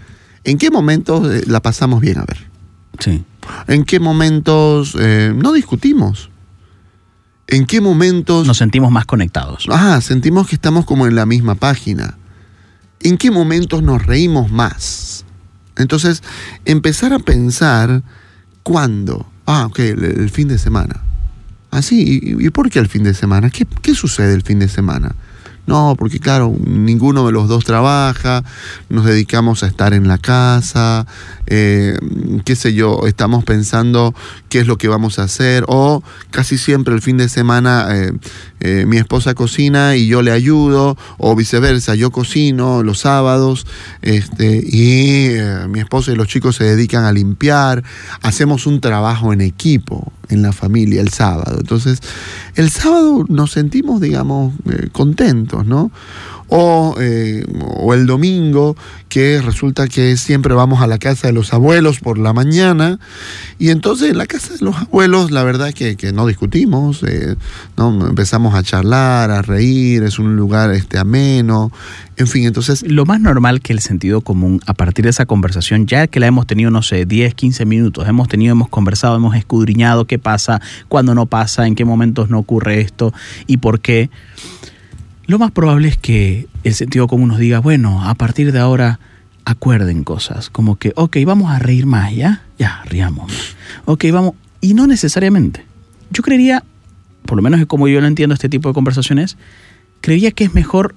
en 0.44 0.58
qué 0.58 0.70
momentos 0.70 1.32
eh, 1.32 1.44
la 1.46 1.60
pasamos 1.60 2.00
bien, 2.00 2.18
a 2.18 2.24
ver. 2.24 2.38
Sí. 2.98 3.24
En 3.68 3.84
qué 3.84 4.00
momentos 4.00 4.96
eh, 4.98 5.32
no 5.34 5.52
discutimos. 5.52 6.30
¿En 7.48 7.66
qué 7.66 7.80
momentos 7.80 8.46
nos 8.46 8.58
sentimos 8.58 8.90
más 8.90 9.06
conectados? 9.06 9.66
Ah, 9.70 10.00
sentimos 10.00 10.48
que 10.48 10.56
estamos 10.56 10.84
como 10.84 11.06
en 11.06 11.14
la 11.14 11.26
misma 11.26 11.54
página. 11.54 12.18
¿En 13.00 13.18
qué 13.18 13.30
momentos 13.30 13.84
nos 13.84 14.04
reímos 14.04 14.50
más? 14.50 15.25
Entonces, 15.76 16.22
empezar 16.64 17.12
a 17.12 17.18
pensar 17.18 18.02
cuándo. 18.62 19.26
Ah, 19.46 19.66
ok, 19.66 19.78
el, 19.78 20.30
fin 20.30 20.48
de 20.48 20.58
semana. 20.58 21.02
Ah, 21.70 21.82
sí, 21.82 22.20
¿y, 22.22 22.46
y 22.46 22.50
por 22.50 22.70
qué 22.70 22.78
el 22.78 22.88
fin 22.88 23.04
de 23.04 23.14
semana? 23.14 23.50
¿Qué, 23.50 23.66
¿Qué 23.82 23.94
sucede 23.94 24.34
el 24.34 24.42
fin 24.42 24.58
de 24.58 24.68
semana? 24.68 25.14
No, 25.66 25.96
porque 25.98 26.20
claro, 26.20 26.54
ninguno 26.64 27.26
de 27.26 27.32
los 27.32 27.48
dos 27.48 27.64
trabaja, 27.64 28.44
nos 28.88 29.04
dedicamos 29.04 29.64
a 29.64 29.66
estar 29.66 29.94
en 29.94 30.06
la 30.06 30.16
casa, 30.16 31.06
eh, 31.46 31.98
qué 32.44 32.54
sé 32.54 32.72
yo, 32.72 33.00
estamos 33.08 33.44
pensando 33.44 34.14
qué 34.48 34.60
es 34.60 34.68
lo 34.68 34.78
que 34.78 34.86
vamos 34.86 35.18
a 35.18 35.24
hacer, 35.24 35.64
o 35.66 36.04
casi 36.30 36.56
siempre 36.56 36.94
el 36.94 37.02
fin 37.02 37.16
de 37.16 37.28
semana 37.28 37.88
eh, 37.90 38.12
eh, 38.60 38.84
mi 38.86 38.96
esposa 38.96 39.34
cocina 39.34 39.96
y 39.96 40.06
yo 40.06 40.22
le 40.22 40.30
ayudo, 40.30 40.96
o 41.18 41.34
viceversa, 41.34 41.96
yo 41.96 42.12
cocino 42.12 42.84
los 42.84 43.00
sábados 43.00 43.66
este, 44.02 44.62
y 44.64 45.30
mi 45.68 45.80
esposa 45.80 46.12
y 46.12 46.14
los 46.14 46.28
chicos 46.28 46.54
se 46.54 46.64
dedican 46.64 47.04
a 47.04 47.12
limpiar, 47.12 47.82
hacemos 48.22 48.66
un 48.66 48.80
trabajo 48.80 49.32
en 49.32 49.40
equipo 49.40 50.12
en 50.28 50.42
la 50.42 50.52
familia 50.52 51.00
el 51.00 51.08
sábado. 51.10 51.58
Entonces, 51.60 52.00
el 52.54 52.70
sábado 52.70 53.24
nos 53.28 53.52
sentimos, 53.52 54.00
digamos, 54.00 54.54
eh, 54.70 54.88
contentos, 54.92 55.66
¿no? 55.66 55.90
O, 56.48 56.94
eh, 57.00 57.44
o, 57.60 57.92
el 57.92 58.06
domingo, 58.06 58.76
que 59.08 59.40
resulta 59.42 59.88
que 59.88 60.16
siempre 60.16 60.54
vamos 60.54 60.80
a 60.80 60.86
la 60.86 60.98
casa 60.98 61.26
de 61.26 61.32
los 61.32 61.52
abuelos 61.52 61.98
por 61.98 62.18
la 62.18 62.32
mañana, 62.32 62.98
y 63.58 63.70
entonces 63.70 64.10
en 64.10 64.18
la 64.18 64.26
casa 64.26 64.54
de 64.54 64.64
los 64.64 64.76
abuelos, 64.76 65.30
la 65.30 65.42
verdad 65.42 65.72
que, 65.72 65.96
que 65.96 66.12
no 66.12 66.26
discutimos, 66.26 67.02
eh, 67.02 67.34
¿no? 67.76 68.06
empezamos 68.06 68.54
a 68.54 68.62
charlar, 68.62 69.30
a 69.30 69.42
reír, 69.42 70.04
es 70.04 70.18
un 70.18 70.36
lugar 70.36 70.72
este, 70.72 70.98
ameno, 70.98 71.72
en 72.16 72.26
fin, 72.26 72.46
entonces... 72.46 72.82
Lo 72.88 73.04
más 73.04 73.20
normal 73.20 73.60
que 73.60 73.72
el 73.72 73.80
sentido 73.80 74.22
común, 74.22 74.60
a 74.66 74.74
partir 74.74 75.04
de 75.04 75.10
esa 75.10 75.26
conversación, 75.26 75.86
ya 75.86 76.06
que 76.06 76.18
la 76.18 76.26
hemos 76.26 76.46
tenido, 76.46 76.70
no 76.70 76.82
sé, 76.82 77.04
10, 77.04 77.34
15 77.34 77.66
minutos, 77.66 78.08
hemos 78.08 78.28
tenido, 78.28 78.52
hemos 78.52 78.68
conversado, 78.68 79.16
hemos 79.16 79.36
escudriñado 79.36 80.06
qué 80.06 80.18
pasa, 80.18 80.62
cuándo 80.88 81.14
no 81.14 81.26
pasa, 81.26 81.66
en 81.66 81.74
qué 81.74 81.84
momentos 81.84 82.30
no 82.30 82.38
ocurre 82.38 82.80
esto 82.80 83.12
y 83.46 83.58
por 83.58 83.80
qué 83.80 84.10
lo 85.26 85.38
más 85.38 85.50
probable 85.50 85.88
es 85.88 85.96
que 85.96 86.46
el 86.64 86.74
sentido 86.74 87.08
común 87.08 87.28
nos 87.28 87.38
diga, 87.38 87.58
bueno, 87.58 88.04
a 88.04 88.14
partir 88.14 88.52
de 88.52 88.58
ahora 88.58 89.00
acuerden 89.44 90.04
cosas, 90.04 90.50
como 90.50 90.76
que, 90.76 90.92
ok, 90.96 91.18
vamos 91.24 91.50
a 91.50 91.58
reír 91.58 91.86
más, 91.86 92.14
¿ya? 92.14 92.42
Ya, 92.58 92.82
riamos. 92.86 93.32
Ok, 93.84 94.04
vamos. 94.12 94.34
Y 94.60 94.74
no 94.74 94.86
necesariamente. 94.86 95.64
Yo 96.10 96.22
creería, 96.22 96.64
por 97.24 97.36
lo 97.36 97.42
menos 97.42 97.60
es 97.60 97.66
como 97.66 97.88
yo 97.88 98.00
lo 98.00 98.06
entiendo 98.06 98.34
este 98.34 98.48
tipo 98.48 98.68
de 98.68 98.74
conversaciones, 98.74 99.36
creería 100.00 100.30
que 100.30 100.44
es 100.44 100.54
mejor 100.54 100.94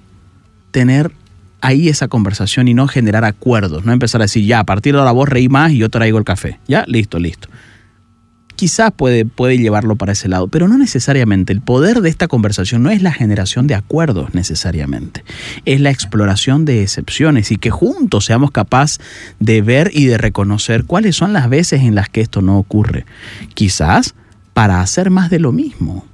tener 0.70 1.12
ahí 1.60 1.88
esa 1.88 2.08
conversación 2.08 2.68
y 2.68 2.74
no 2.74 2.88
generar 2.88 3.24
acuerdos, 3.24 3.84
no 3.84 3.92
empezar 3.92 4.20
a 4.20 4.24
decir, 4.24 4.46
ya, 4.46 4.60
a 4.60 4.64
partir 4.64 4.94
de 4.94 5.00
ahora 5.00 5.12
vos 5.12 5.28
reí 5.28 5.48
más 5.48 5.72
y 5.72 5.78
yo 5.78 5.88
traigo 5.88 6.18
el 6.18 6.24
café. 6.24 6.58
Ya, 6.66 6.84
listo, 6.86 7.18
listo 7.18 7.48
quizás 8.60 8.92
puede, 8.94 9.24
puede 9.24 9.56
llevarlo 9.56 9.96
para 9.96 10.12
ese 10.12 10.28
lado, 10.28 10.46
pero 10.48 10.68
no 10.68 10.76
necesariamente. 10.76 11.50
El 11.50 11.62
poder 11.62 12.02
de 12.02 12.10
esta 12.10 12.28
conversación 12.28 12.82
no 12.82 12.90
es 12.90 13.00
la 13.00 13.10
generación 13.10 13.66
de 13.66 13.74
acuerdos 13.74 14.34
necesariamente, 14.34 15.24
es 15.64 15.80
la 15.80 15.88
exploración 15.88 16.66
de 16.66 16.82
excepciones 16.82 17.52
y 17.52 17.56
que 17.56 17.70
juntos 17.70 18.26
seamos 18.26 18.50
capaces 18.50 19.00
de 19.38 19.62
ver 19.62 19.90
y 19.94 20.04
de 20.04 20.18
reconocer 20.18 20.84
cuáles 20.84 21.16
son 21.16 21.32
las 21.32 21.48
veces 21.48 21.80
en 21.80 21.94
las 21.94 22.10
que 22.10 22.20
esto 22.20 22.42
no 22.42 22.58
ocurre. 22.58 23.06
Quizás 23.54 24.14
para 24.52 24.82
hacer 24.82 25.08
más 25.08 25.30
de 25.30 25.38
lo 25.38 25.52
mismo. 25.52 26.04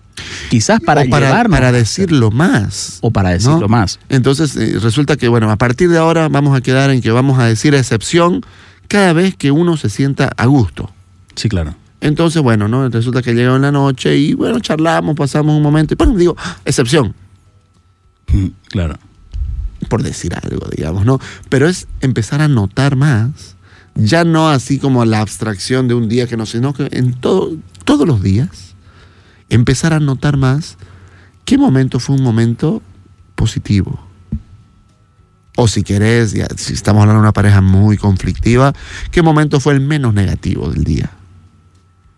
Quizás 0.48 0.78
para, 0.80 1.02
o 1.02 1.09
para, 1.09 1.26
llevarnos 1.26 1.59
para 1.59 1.72
decirlo 1.72 2.30
más. 2.30 2.98
O 3.00 3.11
para 3.11 3.30
decirlo 3.30 3.62
¿no? 3.62 3.68
más. 3.68 3.98
Entonces 4.09 4.54
eh, 4.54 4.78
resulta 4.80 5.16
que, 5.16 5.26
bueno, 5.26 5.50
a 5.50 5.56
partir 5.56 5.90
de 5.90 5.98
ahora 5.98 6.28
vamos 6.28 6.56
a 6.56 6.61
quedar 6.61 6.90
en 6.90 7.02
que 7.02 7.11
vamos 7.11 7.40
a 7.40 7.46
decir 7.46 7.74
excepción 7.74 8.42
cada 8.87 9.12
vez 9.14 9.35
que 9.35 9.50
uno 9.50 9.76
se 9.76 9.90
sienta 9.90 10.30
a 10.37 10.46
gusto. 10.46 10.92
Sí, 11.35 11.48
claro. 11.48 11.74
Entonces, 12.00 12.42
bueno, 12.42 12.68
¿no? 12.68 12.88
Resulta 12.88 13.22
que 13.22 13.35
llega 13.35 13.56
en 13.56 13.62
la 13.62 13.72
noche 13.72 14.16
y, 14.16 14.35
bueno, 14.35 14.61
charlamos, 14.61 15.16
pasamos 15.16 15.56
un 15.56 15.62
momento 15.62 15.94
y, 15.94 15.96
bueno, 15.96 16.14
digo, 16.16 16.37
excepción. 16.64 17.14
Claro. 18.68 18.96
Por 19.88 20.02
decir 20.02 20.35
algo, 20.35 20.68
digamos, 20.76 21.04
¿no? 21.04 21.20
Pero 21.48 21.68
es 21.68 21.87
empezar 22.00 22.42
a 22.42 22.48
notar 22.48 22.96
más, 22.96 23.56
ya 23.94 24.24
no 24.24 24.50
así 24.50 24.78
como 24.78 25.04
la 25.04 25.20
abstracción 25.20 25.88
de 25.88 25.94
un 25.94 26.09
día 26.09 26.26
que 26.26 26.37
no, 26.37 26.44
sino 26.44 26.74
que 26.74 26.88
en 26.92 27.14
todo, 27.14 27.56
todos 27.85 28.06
los 28.06 28.22
días, 28.22 28.74
empezar 29.48 29.92
a 29.92 30.00
notar 30.00 30.37
más 30.37 30.76
qué 31.44 31.56
momento 31.56 31.98
fue 32.00 32.16
un 32.16 32.22
momento 32.22 32.82
positivo. 33.35 33.98
O 35.56 35.68
si 35.68 35.82
querés, 35.82 36.32
ya, 36.32 36.46
si 36.56 36.74
estamos 36.74 37.00
hablando 37.00 37.20
de 37.20 37.24
una 37.24 37.32
pareja 37.32 37.62
muy 37.62 37.96
conflictiva, 37.96 38.74
qué 39.11 39.22
momento 39.22 39.61
fue 39.61 39.72
el 39.72 39.80
menos 39.80 40.12
negativo 40.12 40.68
del 40.70 40.85
día. 40.85 41.11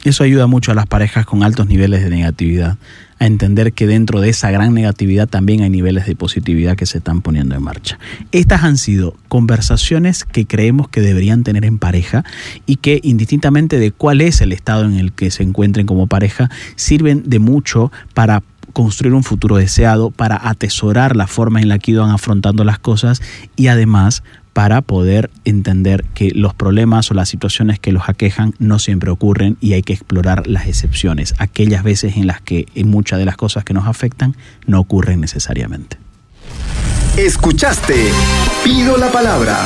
Eso 0.04 0.22
ayuda 0.22 0.46
mucho 0.46 0.70
a 0.70 0.74
las 0.74 0.86
parejas 0.86 1.26
con 1.26 1.42
altos 1.42 1.66
niveles 1.66 2.04
de 2.04 2.10
negatividad 2.10 2.78
a 3.18 3.26
entender 3.26 3.72
que 3.72 3.86
dentro 3.86 4.20
de 4.20 4.28
esa 4.28 4.50
gran 4.50 4.72
negatividad 4.72 5.28
también 5.28 5.62
hay 5.62 5.70
niveles 5.70 6.06
de 6.06 6.14
positividad 6.14 6.76
que 6.76 6.86
se 6.86 6.98
están 6.98 7.20
poniendo 7.20 7.56
en 7.56 7.62
marcha. 7.62 7.98
Estas 8.30 8.62
han 8.62 8.76
sido 8.76 9.16
conversaciones 9.26 10.24
que 10.24 10.46
creemos 10.46 10.88
que 10.88 11.00
deberían 11.00 11.42
tener 11.42 11.64
en 11.64 11.78
pareja 11.78 12.24
y 12.64 12.76
que 12.76 13.00
indistintamente 13.02 13.78
de 13.80 13.90
cuál 13.90 14.20
es 14.20 14.40
el 14.40 14.52
estado 14.52 14.84
en 14.84 14.94
el 14.94 15.12
que 15.12 15.32
se 15.32 15.42
encuentren 15.42 15.86
como 15.86 16.06
pareja, 16.06 16.48
sirven 16.76 17.24
de 17.26 17.40
mucho 17.40 17.90
para 18.14 18.44
construir 18.72 19.14
un 19.14 19.24
futuro 19.24 19.56
deseado, 19.56 20.10
para 20.10 20.48
atesorar 20.48 21.16
la 21.16 21.26
forma 21.26 21.60
en 21.60 21.68
la 21.68 21.78
que 21.80 21.92
iban 21.92 22.10
afrontando 22.10 22.62
las 22.62 22.78
cosas 22.78 23.20
y 23.56 23.66
además 23.66 24.22
para 24.58 24.82
poder 24.82 25.30
entender 25.44 26.04
que 26.14 26.32
los 26.34 26.52
problemas 26.52 27.08
o 27.12 27.14
las 27.14 27.28
situaciones 27.28 27.78
que 27.78 27.92
los 27.92 28.08
aquejan 28.08 28.54
no 28.58 28.80
siempre 28.80 29.08
ocurren 29.08 29.56
y 29.60 29.74
hay 29.74 29.84
que 29.84 29.92
explorar 29.92 30.48
las 30.48 30.66
excepciones, 30.66 31.36
aquellas 31.38 31.84
veces 31.84 32.16
en 32.16 32.26
las 32.26 32.40
que 32.40 32.66
muchas 32.84 33.20
de 33.20 33.24
las 33.24 33.36
cosas 33.36 33.62
que 33.62 33.72
nos 33.72 33.86
afectan 33.86 34.34
no 34.66 34.80
ocurren 34.80 35.20
necesariamente. 35.20 35.98
Escuchaste 37.16 38.10
Pido 38.64 38.96
la 38.96 39.12
Palabra 39.12 39.60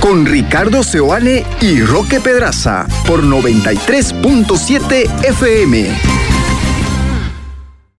con 0.00 0.26
Ricardo 0.26 0.82
Seoane 0.82 1.44
y 1.60 1.80
Roque 1.80 2.18
Pedraza 2.18 2.88
por 3.06 3.22
93.7 3.22 5.24
FM. 5.24 6.29